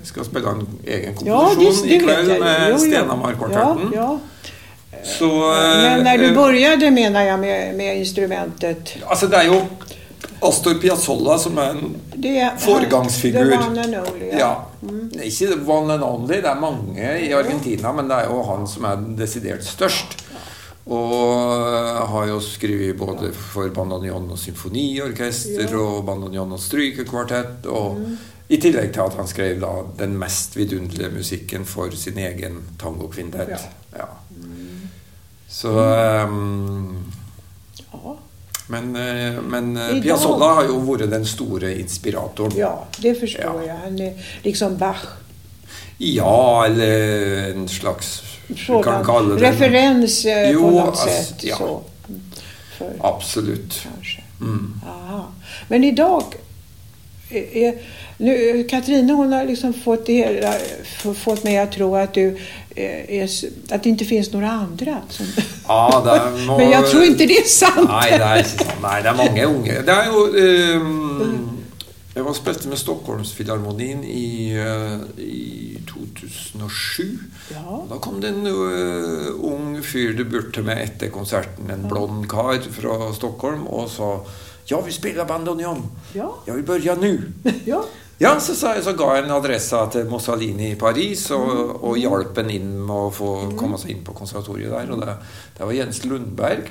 Jeg 0.00 0.06
skal 0.06 0.24
spela 0.24 0.50
en 0.50 0.66
egen 0.86 1.14
Ja, 1.24 1.48
komposisjon 1.54 1.88
i 1.88 1.98
det 1.98 2.06
vet 2.06 2.14
kveld 2.14 2.30
jag. 2.30 2.40
med. 2.40 2.80
Stenamarkvartetten. 2.80 3.92
Ja, 3.94 4.18
Så 5.04 5.24
ja. 5.24 5.74
eh, 5.74 5.82
Men 5.82 6.04
när 6.04 6.18
du 6.18 6.34
började 6.34 6.90
menar 6.90 7.22
jag 7.22 7.40
med, 7.40 7.74
med 7.74 7.96
instrumentet. 7.98 8.96
Altså, 9.06 9.26
det 9.26 9.36
er 9.36 9.44
jo 9.46 9.60
Astor 10.42 10.74
Piazzolla 10.74 11.38
som 11.38 11.58
er 11.58 11.70
en 11.70 11.94
Det 12.16 12.38
är 12.40 12.50
Foregangsfigur. 12.58 13.50
The 13.50 13.56
one 13.58 13.80
and 13.84 13.94
only. 13.96 14.30
Ja. 14.38 14.64
Det 14.80 15.20
er 15.20 15.24
ikke 15.24 15.70
one 15.70 15.94
and 15.94 16.02
only, 16.02 16.34
det 16.34 16.44
er 16.50 16.60
mange 16.60 17.18
i 17.28 17.32
Argentina, 17.32 17.92
men 17.92 18.08
det 18.10 18.16
er 18.16 18.24
jo 18.30 18.42
han 18.42 18.66
som 18.68 18.84
er 18.84 18.96
desidert 19.18 19.64
størst. 19.64 20.18
Og 20.86 21.68
eh, 21.68 22.00
har 22.10 22.26
jo 22.26 22.40
skrevet 22.42 22.96
både 22.98 23.30
for 23.32 23.68
bandoneon 23.70 24.30
og 24.34 24.38
symfoniorkester 24.38 25.68
Ja. 25.70 25.78
og 25.78 26.04
bandoneon 26.08 26.52
og 26.52 26.60
strykekvartett. 26.60 27.66
Og 27.70 28.00
I 28.52 28.58
tillegg 28.60 28.90
til 28.92 29.00
at 29.06 29.14
han 29.16 29.28
skrev 29.30 29.60
da 29.62 29.70
den 29.98 30.16
mest 30.18 30.56
vidunderlige 30.58 31.10
musikken 31.14 31.64
for 31.64 31.90
sin 31.96 32.18
egen 32.18 32.58
tangokvintett. 32.82 33.48
Ja. 33.54 34.02
Ja. 34.02 34.08
Så 35.48 35.70
um, 36.26 37.04
Ja. 37.92 38.16
Men, 38.72 38.96
eh, 38.96 39.40
men 39.42 39.74
Piazzolla 40.02 40.54
har 40.54 40.64
jo 40.70 40.78
vært 40.86 41.10
den 41.10 41.24
store 41.28 41.74
inspiratoren. 41.78 42.54
ja, 42.56 42.84
det 43.02 43.14
forstår 43.20 43.62
jag. 43.66 43.76
Han 43.84 43.98
er 44.00 44.14
liksom 44.44 44.76
Bach. 44.78 45.02
Ja, 46.02 46.64
eller 46.66 47.50
en 47.52 47.68
slags 47.68 48.22
Sådan. 48.66 48.82
kan 48.82 49.04
kalle 49.04 49.34
det 49.34 49.42
referens 49.46 50.24
eh, 50.24 50.50
Jo, 50.50 50.60
på 50.60 50.70
noe 50.70 50.96
sett. 50.96 51.44
ja. 51.46 51.56
Så. 51.58 51.80
Absolutt. 53.00 53.86
Mm. 54.40 54.72
Men 55.68 55.84
i 55.84 55.92
dag 55.92 56.22
er, 57.30 57.72
nu, 58.18 58.64
Katrine 58.70 59.12
hon 59.12 59.32
har 59.32 59.44
liksom 59.44 59.74
fått, 59.74 60.06
det, 60.06 60.12
hela- 60.12 61.14
fått 61.14 61.44
mig 61.44 61.58
att 61.58 61.72
tro 61.72 61.96
att, 61.96 62.14
du, 62.14 62.36
eh, 62.76 63.20
är, 63.22 63.28
att 63.70 63.82
det 63.82 63.88
inte 63.88 64.04
finns 64.04 64.32
några 64.32 64.50
andra. 64.50 64.96
Som, 65.08 65.26
Ja, 65.68 66.02
må, 66.46 66.58
men 66.58 66.70
jag 66.70 66.90
tror 66.90 67.04
inte 67.04 67.26
det 67.26 67.36
är 67.38 67.44
sant. 67.48 67.88
Nei, 67.88 68.10
det 68.18 68.24
er 68.24 68.42
ikke. 68.44 68.66
Nei, 68.82 68.98
det 69.02 69.08
er 69.08 69.16
mange 69.16 69.46
unge. 69.46 69.78
Det 69.86 69.94
er 69.94 70.10
jo 70.10 70.26
ehm, 70.36 71.51
Jeg 72.12 72.24
var 72.26 72.34
spilte 72.36 72.68
med 72.68 72.76
Stockholmsfilharmonien 72.76 74.02
i, 74.04 74.52
eh, 74.52 75.00
i 75.24 75.78
2007. 75.88 77.18
Ja. 77.54 77.78
Da 77.88 77.96
kom 78.04 78.18
det 78.20 78.34
en 78.34 78.46
uh, 78.46 79.30
ung 79.48 79.78
fyr 79.84 80.20
bort 80.28 80.50
til 80.52 80.66
meg 80.68 80.82
etter 80.84 81.08
konserten, 81.14 81.70
en 81.72 81.86
blond 81.88 82.26
kar 82.28 82.60
fra 82.74 82.98
Stockholm, 83.16 83.64
og 83.66 83.88
sa 83.92 84.12
Ja, 84.68 84.78
vi 84.84 84.92
spiller 84.94 85.24
bandoneon. 85.26 85.80
Ja. 86.14 86.28
Jeg 86.46 86.60
vil 86.60 86.68
begynne 86.68 87.08
nå. 87.16 87.52
ja. 87.66 87.80
Ja, 88.22 88.36
så, 88.38 88.54
så, 88.54 88.70
så 88.84 88.92
ga 88.94 89.08
jeg 89.16 89.24
en 89.24 89.32
adresse 89.34 89.78
til 89.90 90.04
Mossalini 90.06 90.68
i 90.72 90.78
Paris 90.78 91.24
og, 91.34 91.48
Mm. 91.48 91.72
og 91.82 91.96
hjalp 91.98 92.36
ham 92.38 92.50
inn 92.54 92.68
med 92.86 92.94
å 92.94 93.10
få 93.10 93.30
komme 93.58 93.80
seg 93.80 93.96
inn 93.96 94.04
på 94.06 94.14
konservatoriet 94.14 94.70
der. 94.70 94.92
Og 94.94 95.00
det, 95.02 95.16
det 95.56 95.66
var 95.66 95.74
Jens 95.74 96.04
Lundberg. 96.06 96.68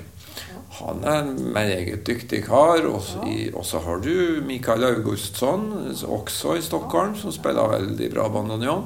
Han 0.87 1.03
er 1.03 1.19
en 1.21 1.53
meget 1.53 2.07
dyktig 2.07 2.43
kar. 2.45 2.85
Og 2.89 3.01
så 3.01 3.23
i- 3.27 3.49
har 3.85 3.99
du 4.03 4.41
Mikael 4.47 4.83
Augustsson, 4.83 5.95
også 6.07 6.55
i 6.57 6.61
Stockholm, 6.61 7.15
som 7.15 7.31
spiller 7.31 7.67
veldig 7.77 8.11
bra 8.13 8.27
bandoneon. 8.29 8.85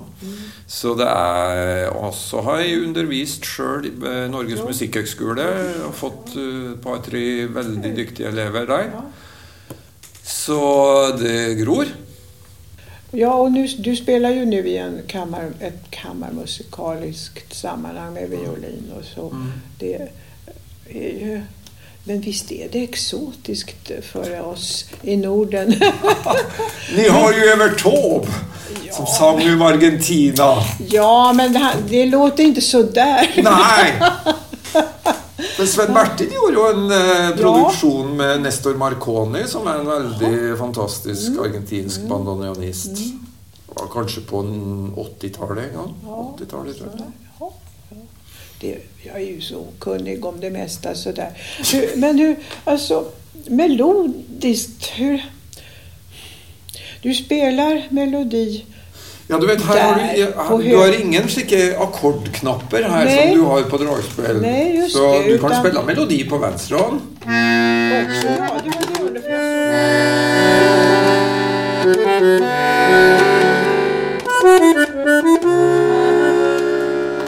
Så 0.67 0.95
det 0.97 1.07
er 1.07 1.89
også 1.89 2.41
har 2.41 2.57
jeg 2.59 2.81
undervist 2.87 3.45
sjøl 3.45 3.91
ved 4.01 4.29
Norges 4.29 4.61
musikkhøgskole 4.65 5.45
og 5.87 5.93
fått 5.93 6.35
eh, 6.35 6.71
et 6.71 6.81
par-tre 6.81 7.25
veldig 7.53 7.95
dyktige 7.97 8.27
elever 8.27 8.65
der. 8.65 8.89
Så 10.23 10.59
det 11.19 11.57
gror. 11.65 11.85
Ja, 13.13 13.29
og 13.31 13.51
nu, 13.51 13.61
du 13.85 13.95
spiller 13.95 14.29
jo 14.29 14.45
nå 14.45 14.57
i 14.67 14.75
en 14.81 14.97
kammar, 15.07 15.53
ett 15.61 15.85
kammarmusikaliskt 15.91 17.53
sammanhang 17.55 18.13
med 18.13 18.27
violin 18.29 18.89
og 18.97 19.03
så. 19.07 19.29
Mm. 19.31 19.51
Det 19.79 19.93
er 19.95 20.07
ju, 21.19 21.41
men 22.07 22.21
visst 22.21 22.51
är 22.51 22.69
det 22.71 22.83
exotiskt 22.83 23.91
för 24.11 24.41
oss 24.41 24.85
i 25.01 25.17
Norden? 25.17 25.69
Ni 26.95 27.09
har 27.09 27.33
ju 27.33 27.39
över 27.39 27.69
Taube 27.69 28.27
som 28.91 29.05
sang 29.05 29.53
om 29.53 29.61
Argentina. 29.61 30.63
ja, 30.89 31.33
men 31.33 31.53
det, 31.53 31.73
det 31.89 32.05
låter 32.05 32.43
inte 32.43 32.61
så 32.61 32.83
där. 32.83 33.41
Nei! 33.43 33.93
Men 35.57 35.67
Sven 35.67 35.93
Bertil 35.93 36.33
gjorde 36.33 36.53
jo 36.53 36.65
en 36.67 36.91
eh, 36.91 37.35
produksjon 37.37 38.17
med 38.17 38.41
Nestor 38.41 38.75
Marconi, 38.75 39.43
som 39.47 39.67
er 39.67 39.79
en 39.79 39.87
veldig 39.87 40.57
fantastisk 40.59 41.39
argentinsk 41.39 42.01
bandoneonist. 42.09 42.91
Mm. 42.91 43.21
var 43.75 43.87
kanskje 43.93 44.21
på 44.21 44.39
en 44.39 44.93
80-tallet 44.95 45.63
en 45.69 45.77
gang. 45.77 45.93
80-tallet, 46.39 46.77
tror 46.77 46.91
jeg. 46.97 47.24
Det, 48.59 48.77
jag 49.03 49.15
är 49.15 49.25
ju 49.25 49.41
så 49.41 49.67
kunnig 49.79 50.25
om 50.25 50.39
det 50.39 50.49
mesta 50.49 50.95
sådär. 50.95 51.29
Hur, 51.73 51.89
men 51.95 52.19
hur, 52.19 52.35
alltså 52.63 53.05
melodiskt, 53.47 54.91
hur... 54.95 55.25
Du 57.01 57.13
spelar 57.13 57.87
melodi. 57.89 58.65
Ja, 59.27 59.37
du 59.37 59.47
vet, 59.47 59.61
her 59.61 59.81
har 60.35 60.57
du, 60.57 60.63
her, 60.63 60.69
du 60.71 60.77
har 60.77 61.01
ingen 61.01 61.29
slike 61.29 61.77
akkordknapper 61.79 62.83
her 62.83 63.05
Nei. 63.05 63.27
som 63.27 63.37
du 63.37 63.41
har 63.45 63.63
på 63.63 63.77
dragspill. 63.77 64.41
Nei, 64.41 64.75
just 64.77 64.95
Så 64.95 65.11
det, 65.13 65.23
du 65.23 65.37
kan 65.37 65.51
utan- 65.51 65.61
spille 65.63 65.83
melodi 65.83 66.23
på 66.29 66.37
venstre 66.37 66.75
hånd. 66.75 67.01
Också, 67.01 68.27
ja, 68.27 68.61
det 68.63 68.69
var 68.69 68.85
det 68.93 69.01
under, 69.03 69.21
jag 69.29 69.39
såg... 72.05 72.45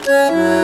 Så 0.05 0.56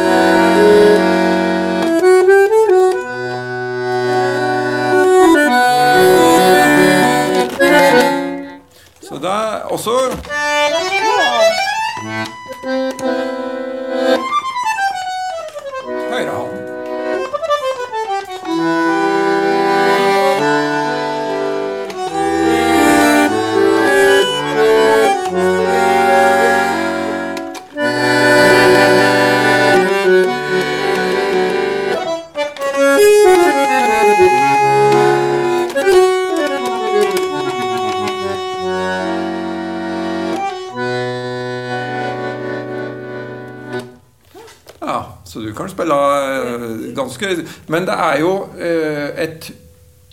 og 9.73 9.79
så 9.79 9.97
ganske 47.03 47.35
Men 47.67 47.85
det 47.89 47.99
er 48.07 48.23
jo 48.23 48.31
eh, 48.57 49.11
et 49.25 49.51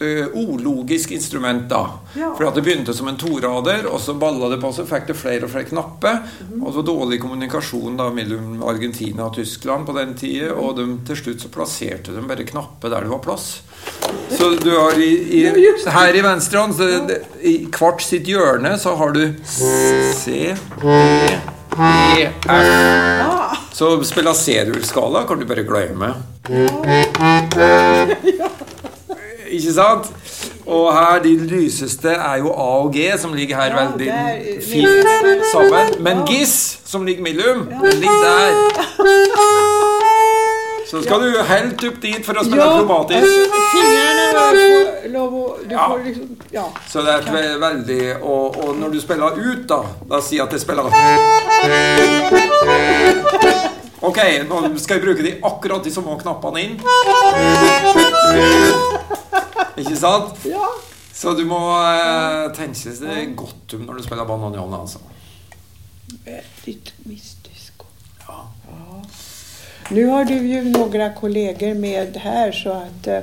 eh, 0.00 0.26
ologisk 0.34 1.10
instrument, 1.10 1.68
da. 1.70 1.82
Ja. 2.16 2.32
For 2.36 2.50
det 2.54 2.64
begynte 2.64 2.94
som 2.96 3.08
en 3.10 3.18
torader, 3.20 3.86
og 3.90 4.00
så 4.00 4.14
balla 4.18 4.48
det 4.52 4.60
på 4.62 4.72
seg, 4.74 4.88
fikk 4.90 5.10
det 5.10 5.18
flere 5.18 5.46
og 5.46 5.52
flere 5.52 5.68
knapper. 5.70 6.22
Mm. 6.50 6.62
Og 6.64 6.74
så 6.74 6.84
dårlig 6.86 7.20
kommunikasjon 7.22 7.98
da 8.00 8.08
mellom 8.14 8.62
Argentina 8.66 9.28
og 9.28 9.36
Tyskland 9.38 9.86
på 9.88 9.96
den 9.98 10.16
tida, 10.18 10.54
og 10.54 10.76
de, 10.80 10.88
til 11.08 11.20
slutt 11.20 11.44
så 11.44 11.52
plasserte 11.52 12.16
de 12.16 12.24
bare 12.26 12.48
knapper 12.48 12.92
der 12.92 13.06
det 13.06 13.12
var 13.12 13.24
plass. 13.24 13.50
Så 14.30 14.50
du 14.60 14.70
har 14.70 14.98
i, 15.00 15.12
i, 15.40 15.44
her 15.94 16.16
i 16.16 16.24
venstre 16.24 16.60
hånd, 16.60 17.14
i 17.40 17.54
hvert 17.70 18.04
sitt 18.04 18.28
hjørne, 18.28 18.76
så 18.80 18.94
har 19.00 19.14
du 19.16 19.22
C, 19.44 20.52
D, 20.82 20.90
E, 21.80 22.26
F. 22.26 22.48
Ah, 22.50 23.56
Så 23.72 24.04
spiller 24.04 24.34
C-rullskala 24.34 25.24
kan 25.28 25.40
du 25.40 25.46
bare 25.48 25.64
glemme. 25.64 26.12
Ikke 29.50 29.72
sant? 29.74 30.06
Og 30.66 30.92
her 30.94 31.18
de 31.22 31.36
lyseste 31.50 32.08
er 32.08 32.36
jo 32.38 32.52
A 32.52 32.78
og 32.84 32.92
G, 32.94 33.18
som 33.18 33.32
ligger 33.34 33.56
her 33.56 33.64
Ja, 33.64 33.84
veldig 33.84 34.08
er, 34.08 34.38
fint 34.62 34.88
sammen. 35.52 36.02
Men 36.02 36.26
Giss, 36.26 36.78
som 36.84 37.06
ligger 37.06 37.22
mellom, 37.22 37.66
den 37.66 37.92
ligger 37.98 38.24
der. 38.24 38.52
Så 40.90 41.02
skal 41.02 41.20
du 41.22 41.26
helt 41.46 41.84
opp 41.86 42.00
dit 42.02 42.24
for 42.26 42.34
å 42.34 42.42
spille 42.42 42.64
ja, 42.66 42.72
Ja. 45.70 45.86
liksom, 46.04 46.28
ja. 46.52 46.64
Så 46.90 47.00
det 47.06 47.12
er 47.14 47.20
veldig 47.62 48.16
og, 48.22 48.56
og 48.64 48.74
når 48.78 48.88
du 48.96 49.00
spiller 49.00 49.26
ut, 49.38 49.68
da 49.70 49.78
Da 50.10 50.20
sier 50.20 50.36
jeg 50.40 50.46
at 50.48 50.52
jeg 50.52 50.60
spiller 50.66 50.82
Ok, 54.00 54.18
nå 54.48 54.60
skal 54.80 54.96
jeg 54.96 55.04
bruke 55.04 55.22
de 55.26 55.32
akkurat 55.44 55.84
de 55.84 55.90
samme 55.92 56.14
knappene 56.22 56.62
inn. 56.64 56.76
Ikke 59.76 59.96
sant? 59.96 60.38
ja. 60.48 60.68
Så 61.20 61.34
du 61.36 61.42
må 61.44 61.58
eh, 61.84 62.46
tenke 62.56 62.94
deg 62.96 63.34
godt 63.36 63.74
om 63.76 63.82
når 63.84 63.98
du 63.98 64.04
spiller 64.06 64.24
bananjon, 64.24 64.72
altså. 64.78 65.02
Väldigt 66.24 66.92
mystisk. 67.04 67.82
Ja. 68.24 68.38
Nu 69.90 70.06
har 70.06 70.24
du 70.24 70.34
ju 70.34 70.62
några 70.70 71.10
kollegor 71.12 71.74
med 71.74 72.16
här 72.16 72.52
så 72.52 72.70
att... 72.70 73.06
eh, 73.06 73.20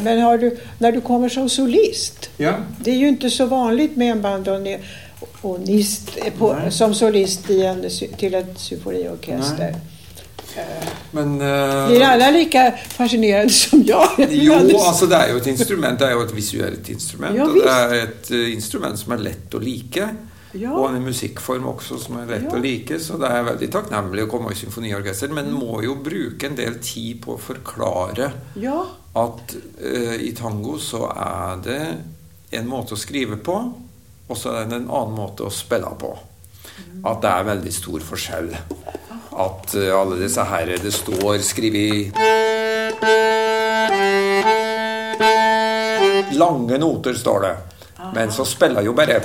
Men 0.00 0.20
har 0.20 0.38
du, 0.38 0.58
när 0.78 0.92
du 0.92 1.00
kommer 1.00 1.28
som 1.28 1.48
solist, 1.48 2.30
ja. 2.36 2.54
det 2.80 2.90
är 2.90 2.96
ju 2.96 3.08
inte 3.08 3.30
så 3.30 3.46
vanligt 3.46 3.96
med 3.96 4.12
en 4.12 4.22
bandonist 4.22 6.10
som 6.70 6.94
solist 6.94 7.50
i 7.50 7.62
en, 7.62 7.84
till 8.18 8.34
ett 8.34 8.58
symfoniorkester. 8.58 9.74
Men 11.12 11.36
eh, 11.40 11.86
Blir 11.90 12.04
alle 12.06 12.30
like 12.34 12.64
fascinerende 12.94 13.52
som 13.54 13.82
jeg? 13.86 14.28
Jo, 14.46 14.58
altså 14.78 15.08
det 15.10 15.18
er 15.18 15.32
jo 15.32 15.40
et 15.40 15.48
instrument. 15.52 15.98
Det 15.98 16.08
er 16.08 16.16
jo 16.16 16.24
et 16.26 16.34
visuelt 16.36 16.90
instrument. 16.92 17.36
Ja, 17.36 17.46
og 17.46 17.56
det 17.58 17.70
er 17.74 17.94
et 18.04 18.30
uh, 18.34 18.44
instrument 18.52 18.98
som 19.00 19.14
er 19.16 19.24
lett 19.30 19.56
å 19.56 19.62
like. 19.62 20.08
Ja. 20.58 20.72
Og 20.74 20.88
en 20.90 21.04
musikkform 21.06 21.68
også 21.70 21.98
som 22.02 22.16
er 22.22 22.30
lett 22.32 22.48
Ja. 22.48 22.54
å 22.58 22.62
like. 22.62 22.98
Så 23.02 23.18
det 23.22 23.30
er 23.30 23.44
veldig 23.46 23.68
takknemlig 23.74 24.24
å 24.26 24.30
komme 24.30 24.54
i 24.54 24.58
symfoniorkester. 24.58 25.30
Men 25.34 25.52
må 25.54 25.82
jo 25.86 25.94
bruke 26.02 26.48
en 26.50 26.58
del 26.58 26.80
tid 26.82 27.20
på 27.26 27.36
å 27.36 27.42
forklare 27.42 28.32
Ja, 28.62 28.80
at 29.20 29.54
uh, 29.82 30.16
i 30.18 30.32
tango 30.38 30.78
så 30.82 31.04
er 31.14 31.62
det 31.66 31.82
en 32.58 32.66
måte 32.66 32.96
å 32.96 32.98
skrive 32.98 33.38
på, 33.38 33.54
og 34.30 34.38
så 34.38 34.56
er 34.58 34.66
det 34.70 34.80
en 34.80 34.90
annen 34.90 35.14
måte 35.14 35.46
å 35.46 35.54
spille 35.54 35.90
på. 35.98 36.10
At 37.06 37.20
det 37.22 37.30
er 37.30 37.46
veldig 37.46 37.72
stor 37.72 38.02
forskjell. 38.04 38.48
At 39.40 39.74
eh, 39.74 39.90
alle 39.94 40.20
disse 40.20 40.44
herre 40.44 40.76
Det 40.82 40.92
står 40.92 41.38
skrevet 41.44 42.16
Lange 46.40 46.78
noter, 46.78 47.14
står 47.14 47.40
det. 47.40 47.56
Men 48.14 48.32
så 48.32 48.44
spiller 48.48 48.84
jo 48.86 48.94
bare 48.96 49.20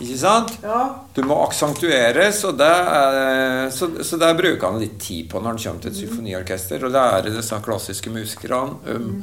Ikke 0.00 0.18
sant? 0.18 0.56
ja. 0.62 0.80
Du 1.14 1.22
må 1.24 1.36
aksentueres, 1.44 2.42
og 2.48 2.58
det 2.58 2.68
er, 2.68 3.70
så, 3.72 3.88
så 4.04 4.18
der 4.20 4.36
bruker 4.36 4.66
han 4.68 4.80
litt 4.82 4.98
tid 5.00 5.28
på 5.30 5.40
når 5.40 5.54
han 5.54 5.60
kommer 5.62 5.84
til 5.84 5.92
et 5.92 6.00
symfoniorkester, 6.02 6.84
og 6.84 6.92
lærer 6.96 7.30
disse 7.30 7.60
klassiske 7.64 8.12
musikerne 8.12 8.96
um, 8.96 9.22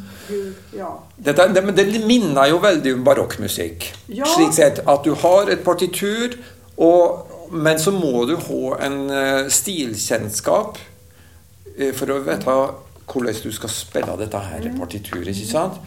ja. 0.77 0.92
Dette, 1.23 1.47
det, 1.55 1.63
men 1.63 1.75
det 1.75 1.85
minner 2.07 2.49
jo 2.51 2.61
veldig 2.63 2.97
om 2.97 3.03
barokkmusikk. 3.05 3.89
Ja. 4.11 4.27
Slik 4.27 4.55
sett 4.55 4.81
at 4.83 5.05
du 5.05 5.13
har 5.23 5.51
et 5.53 5.63
partitur, 5.65 6.35
og, 6.77 7.51
men 7.53 7.79
så 7.79 7.93
må 7.95 8.25
du 8.29 8.35
ha 8.35 8.79
en 8.85 8.97
eh, 9.13 9.51
stilkjennskap 9.53 10.79
eh, 11.77 11.93
for 11.95 12.11
å 12.11 12.23
vite 12.25 12.57
hvordan 13.03 13.39
du 13.43 13.51
skal 13.51 13.69
spille 13.69 14.15
dette 14.17 14.39
her 14.39 14.69
partituret. 14.77 15.35
ikke 15.35 15.49
sant? 15.49 15.79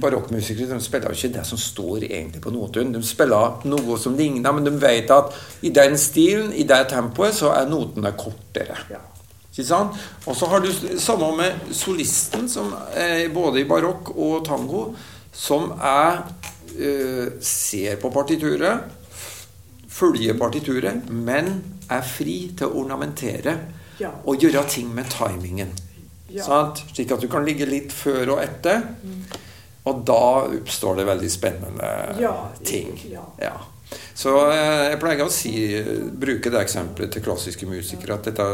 Barokkmusikere 0.00 0.74
de 0.74 0.80
spiller 0.84 1.12
jo 1.12 1.16
ikke 1.16 1.34
det 1.38 1.44
som 1.46 1.60
står 1.60 2.04
egentlig 2.08 2.42
på 2.44 2.52
noten. 2.52 2.92
De 2.94 3.02
spiller 3.06 3.64
noe 3.68 3.98
som 4.00 4.16
ligner, 4.16 4.52
men 4.52 4.66
de 4.66 4.74
vet 4.80 5.10
at 5.14 5.32
i 5.64 5.72
den 5.74 5.96
stilen, 5.98 6.52
i 6.52 6.66
det 6.68 6.82
tempoet, 6.92 7.36
så 7.38 7.54
er 7.56 7.70
notene 7.70 8.12
kortere. 8.18 8.76
Ja. 8.92 9.00
Og 10.26 10.36
så 10.36 10.46
har 10.50 10.60
du 10.60 10.68
samme 10.98 11.30
med 11.36 11.72
solisten, 11.74 12.48
som 12.48 12.72
er 12.94 13.28
både 13.34 13.60
i 13.60 13.64
barokk 13.68 14.12
og 14.16 14.44
tango, 14.46 14.94
som 15.32 15.72
er 15.80 16.22
eh, 16.78 17.32
ser 17.40 17.96
på 18.02 18.10
partituret, 18.14 18.84
følger 19.88 20.36
partituret, 20.38 21.08
men 21.10 21.50
er 21.90 22.02
fri 22.06 22.52
til 22.56 22.68
å 22.68 22.82
ornamentere 22.84 23.56
Ja. 23.98 24.10
og 24.24 24.36
gjøre 24.38 24.62
ting 24.68 24.92
med 24.94 25.08
timingen. 25.10 25.72
Ja. 26.30 26.44
Slik 26.94 27.10
at 27.12 27.20
du 27.20 27.26
kan 27.28 27.44
ligge 27.44 27.66
litt 27.66 27.90
før 27.92 28.34
og 28.36 28.42
etter. 28.44 28.82
Og 29.88 30.04
da 30.06 30.44
oppstår 30.44 30.96
det 31.00 31.06
veldig 31.08 31.30
spennende 31.32 31.88
Ja, 32.20 32.34
ting. 32.64 32.98
ja. 33.40 33.52
Så 34.18 34.32
eh, 34.50 34.90
jeg 34.92 35.00
pleier 35.00 35.24
å 35.24 35.30
si, 35.32 35.52
bruke 36.20 36.50
det 36.52 36.60
eksempelet 36.64 37.12
til 37.14 37.22
klassiske 37.24 37.66
musikere, 37.70 38.18
at 38.18 38.28
dette 38.28 38.48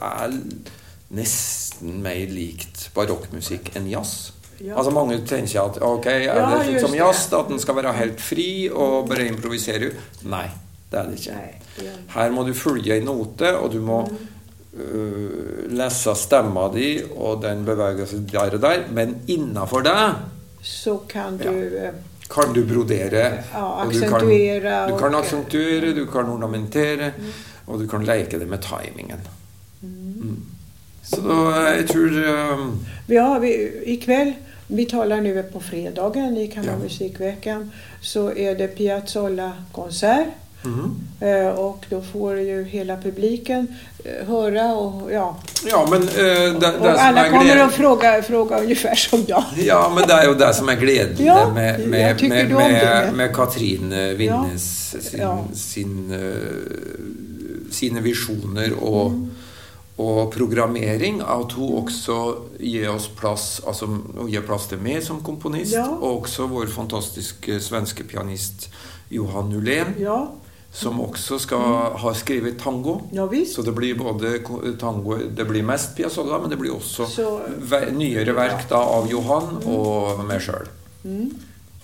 er 0.00 0.36
nesten 1.16 2.00
mer 2.02 2.26
likt 2.32 2.88
barokkmusikk 2.96 3.72
enn 3.78 3.88
jazz. 3.90 4.32
Ja. 4.58 4.76
Altså 4.78 4.92
Mange 4.94 5.18
tenker 5.28 5.66
at 5.66 5.76
ok, 5.84 6.06
er 6.08 6.22
Ja, 6.30 6.46
det 6.56 6.72
just 6.72 6.86
som 6.86 6.94
jazz, 6.96 7.26
at 7.36 7.50
den 7.50 7.60
skal 7.60 7.76
være 7.76 7.92
helt 7.98 8.22
fri 8.24 8.46
og 8.72 9.08
bare 9.10 9.26
improvisere? 9.28 9.90
Nei, 10.24 10.46
det 10.90 11.00
er 11.02 11.10
det 11.10 11.20
ikke. 11.20 11.36
Er- 11.36 12.00
Her 12.14 12.30
må 12.32 12.44
du 12.46 12.54
følge 12.56 12.96
en 12.96 13.04
note, 13.04 13.50
og 13.58 13.68
du 13.74 13.82
må 13.84 13.98
uh, 14.06 15.66
lese 15.76 16.14
stemma 16.16 16.70
di, 16.72 17.02
og 17.12 17.42
den 17.42 17.66
beveger 17.68 18.08
seg 18.08 18.24
der 18.32 18.56
og 18.56 18.62
der. 18.64 18.86
Men 18.96 19.18
innafor 19.28 19.84
det 19.84 19.96
Så 20.64 20.96
kan 21.08 21.36
du 21.36 21.50
eh, 21.52 21.92
kan 22.30 22.52
du 22.54 22.64
brodere. 22.66 23.24
Ja, 23.52 23.62
og 23.62 23.92
du 23.92 24.00
kan, 24.00 24.26
du 24.90 24.98
kan 24.98 25.14
aksentuere, 25.14 25.94
du 25.94 26.06
kan 26.10 26.30
ornamentere, 26.30 27.12
og 27.66 27.80
du 27.80 27.86
kan 27.86 28.04
leke 28.04 28.40
det 28.40 28.48
med 28.48 28.58
timingen. 28.66 29.22
Mm. 29.80 30.42
Så 31.06 31.20
da, 31.22 31.36
jeg 31.76 31.86
tror 31.88 32.14
um, 32.58 32.70
Ja, 33.08 33.38
vi, 33.38 33.52
i 33.86 33.94
kveld 34.02 34.34
vi 34.66 34.84
taler 34.90 35.20
nå 35.22 35.42
på 35.52 35.60
fredagen 35.62 36.36
i 36.36 36.48
Ja. 37.44 37.58
Så 38.00 38.32
er 38.36 38.54
det 38.54 38.74
Piazzolla-konsert. 38.74 40.34
Eh, 41.20 41.48
och 41.48 41.86
då 41.90 42.02
får 42.12 42.40
ju 42.40 42.64
hela 42.64 42.96
publiken 42.96 43.68
eh, 44.04 44.26
höra 44.28 44.74
och 44.74 45.12
ja. 45.12 45.36
Ja, 45.70 45.86
men 45.90 46.02
øh, 46.02 46.54
det, 46.54 46.60
det 46.60 46.80
Och 46.80 46.88
alla 47.00 47.26
er 47.26 47.30
kommer 47.30 47.56
att 47.56 47.72
fråga, 47.74 48.22
fråga 48.22 48.58
ungefär 48.60 48.94
som 48.94 49.24
jag. 49.28 49.44
Ja, 49.56 49.92
men 49.94 50.04
det 50.08 50.12
er 50.14 50.26
jo 50.28 50.34
det 50.34 50.54
som 50.54 50.68
er 50.68 50.74
gledelig 50.74 51.26
Ja, 51.26 51.48
med, 51.54 51.88
med, 51.88 52.22
med, 52.22 52.48
med, 52.50 53.12
med 53.14 53.34
Katrine 53.34 54.14
Winnes 54.14 54.96
sin, 55.00 55.20
Ja. 55.20 55.38
sin, 55.54 56.12
uh, 56.12 57.70
sine 57.72 58.00
visjoner 58.02 58.72
og, 58.82 59.10
Mm. 59.12 59.30
og 59.98 60.32
programmering. 60.32 61.20
At 61.22 61.52
hun 61.52 61.84
også 61.84 62.34
gir 62.60 62.88
oss 62.90 63.08
plass 63.08 63.60
altså 63.66 63.86
hun 63.86 64.28
gir 64.28 64.40
plass 64.40 64.66
til 64.66 64.78
meg 64.78 65.02
som 65.02 65.22
komponist, 65.24 65.72
Ja. 65.72 65.86
og 65.88 66.22
også 66.22 66.46
vår 66.46 66.66
fantastiske 66.66 67.60
svenske 67.60 68.04
pianist 68.04 68.68
Johan 69.10 69.44
Nulén, 69.52 69.94
Ja, 70.00 70.24
som 70.76 70.98
også 71.00 71.38
skal 71.40 71.96
ha 72.02 72.12
skrevet 72.16 72.58
tango. 72.60 72.98
ja 73.12 73.24
visst. 73.26 73.56
Så 73.56 73.62
det 73.64 73.72
blir 73.72 73.96
både 73.96 74.38
tango 74.80 75.16
Det 75.16 75.46
blir 75.48 75.64
mest 75.64 75.96
Piazzolla, 75.96 76.38
men 76.38 76.52
det 76.52 76.58
blir 76.60 76.74
også 76.76 77.06
Så, 77.08 77.28
ver 77.58 77.90
nyere 77.96 78.34
verk 78.36 78.68
da 78.68 78.82
av 78.84 79.08
Johan 79.10 79.62
og 79.64 80.24
meg 80.28 80.42
sjøl. 80.44 80.68
mm. 81.04 81.28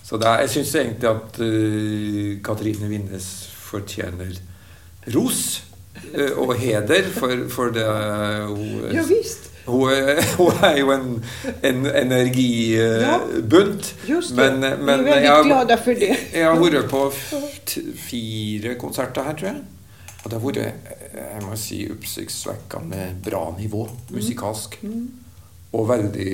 Så 0.03 0.17
er, 0.19 0.41
jeg 0.43 0.49
syns 0.51 0.73
egentlig 0.75 1.07
at 1.09 1.37
uh, 1.39 2.41
Katrine 2.43 2.89
Winnes 2.91 3.27
fortjener 3.55 4.35
ros 5.15 5.63
uh, 6.11 6.43
og 6.43 6.57
heder 6.59 7.07
for, 7.15 7.47
for 7.49 7.71
det 7.73 7.87
hun, 8.49 8.91
ja 8.91 9.05
visst. 9.07 9.42
Hun, 9.65 9.91
er, 9.91 10.21
hun 10.39 10.63
er 10.63 10.77
jo 10.79 10.91
en, 10.93 11.25
en 11.63 11.85
energibunt. 11.85 13.95
Just 14.09 14.35
det. 14.35 14.59
Men, 14.59 14.61
vi 14.61 14.67
er 14.67 14.77
veldig 15.07 15.45
glade 15.47 15.77
jeg, 15.77 15.95
det. 16.01 16.17
jeg 16.39 16.45
har 16.49 16.59
vært 16.59 16.89
på 16.91 17.01
fire 18.09 18.75
konserter 18.81 19.21
her, 19.29 19.35
tror 19.39 19.49
jeg. 19.53 19.61
Og 20.23 20.31
det 20.31 20.39
har 20.39 20.45
vært 20.47 20.61
jeg 21.13 21.43
må 21.45 21.57
si, 21.59 21.83
oppsiktsvekkende 21.93 23.11
bra 23.23 23.43
nivå 23.57 23.85
musikalsk. 24.13 24.79
Mm. 24.81 25.03
Og 25.73 25.89
veldig 25.89 26.33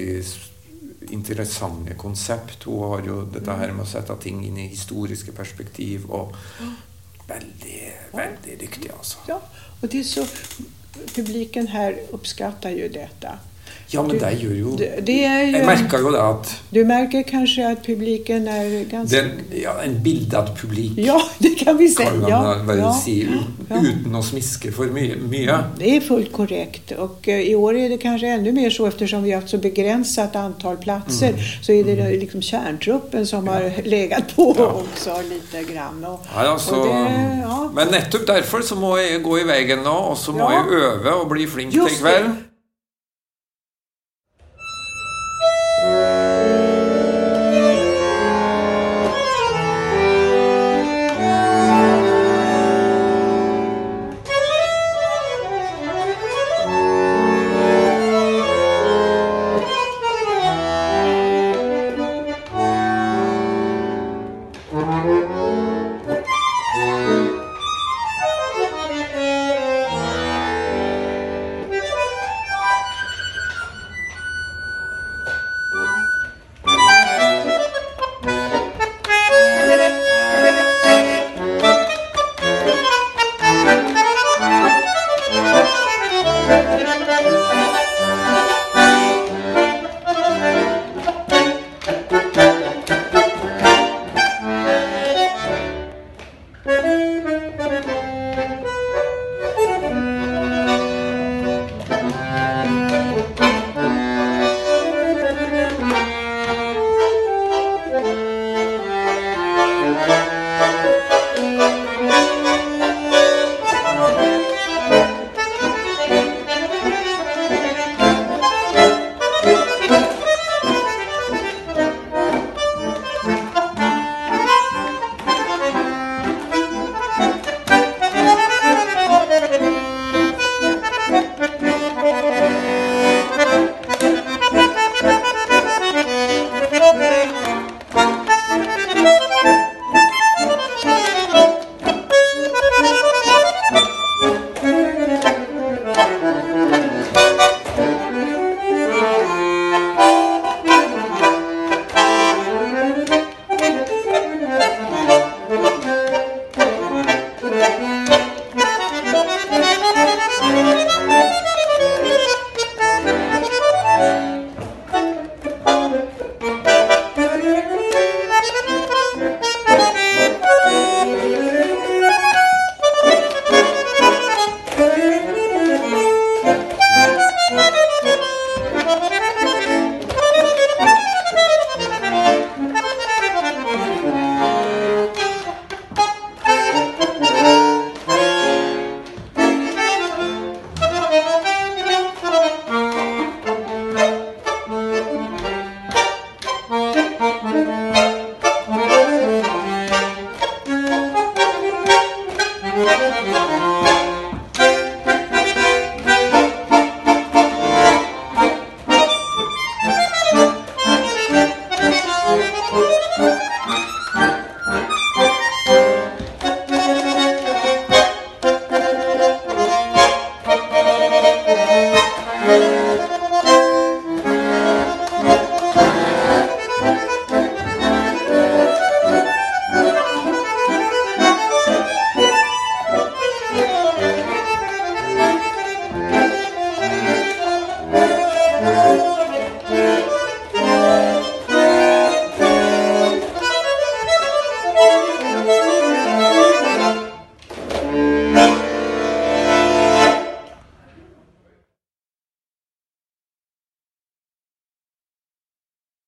interessante 1.15 1.95
konsept. 1.99 2.63
Hun 2.67 2.93
har 2.93 3.07
jo 3.07 3.21
dette 3.33 3.57
her 3.59 3.73
med 3.75 3.85
å 3.85 3.89
sette 3.89 4.15
ting 4.23 4.41
inn 4.45 4.59
i 4.59 4.69
historiske 4.71 5.33
perspektiv. 5.35 6.09
Og 6.11 6.35
veldig, 7.29 7.93
veldig 8.11 8.59
dyktig, 8.59 8.91
altså. 8.97 9.17
Ja, 9.27 9.41
och 9.81 9.87
det 9.87 9.99
är 9.99 10.03
så, 10.03 10.25
publiken 11.15 11.67
här 11.67 11.99
uppskattar 12.11 12.69
ju 12.69 12.89
detta. 12.89 13.39
Ja, 13.93 14.03
men 14.05 14.19
det 14.21 14.29
gjør 14.37 14.55
jo 14.59 14.71
Det, 14.77 14.89
det 15.07 15.15
jo 15.23 15.57
Jeg 15.57 15.65
merka 15.65 15.97
jo 15.97 16.11
det 16.13 16.19
at 16.21 16.51
du 16.75 16.79
merker 16.85 17.23
kanskje 17.25 17.65
at 17.71 17.79
publiken 17.85 18.47
er 18.47 18.83
ganske 18.91 19.17
den, 19.17 19.31
ja, 19.57 19.71
En 19.83 19.95
bildet 20.03 20.51
publik, 20.59 20.97
Ja, 20.97 21.17
det 21.43 21.55
kan 21.57 21.77
vi 21.77 21.87
si. 21.89 22.03
kan 22.03 22.19
man 22.21 22.29
Ja, 22.29 22.53
vel 22.67 22.77
ja. 22.83 22.91
si, 22.93 23.15
Ja. 23.69 23.79
uten 23.81 24.15
å 24.15 24.21
smiske 24.25 24.71
for 24.73 24.89
mye. 24.93 25.15
mye. 25.29 25.57
Det 25.77 25.95
er 25.95 26.01
fullt 26.01 26.31
korrekt. 26.33 26.93
Og 26.97 27.25
uh, 27.27 27.33
i 27.33 27.55
år 27.55 27.77
er 27.77 27.89
det 27.93 27.99
kanskje 28.01 28.31
enda 28.33 28.51
mer 28.55 28.69
så 28.73 28.87
eftersom 28.89 29.23
vi 29.23 29.31
har 29.31 29.41
hatt 29.41 29.49
så 29.51 29.57
begrenset 29.61 30.35
antall 30.35 30.77
plasser, 30.81 31.29
Mm. 31.29 31.37
Så 31.61 31.73
er 31.73 31.83
det 31.83 32.19
liksom 32.19 32.41
kjerntruppen 32.41 33.25
som 33.27 33.47
har 33.47 33.69
ligget 33.85 34.35
på 34.35 34.49
också 34.51 35.13
lite 35.29 35.63
grann. 35.73 36.03
Og, 36.05 36.19
og 36.35 36.85
det, 36.85 37.41
ja. 37.43 37.69
Men 37.73 37.87
nettopp 37.93 38.27
derfor 38.27 38.61
så 38.61 38.75
må 38.75 38.97
jeg 38.97 39.21
gå 39.23 39.39
i 39.39 39.43
veien 39.43 39.83
nå, 39.83 39.95
og 40.11 40.17
så 40.17 40.33
må 40.33 40.49
jeg 40.51 40.65
øve 40.81 41.13
og 41.13 41.29
bli 41.29 41.47
flink 41.47 41.71
til 41.71 41.87
i 41.87 41.99
kveld. 42.01 42.48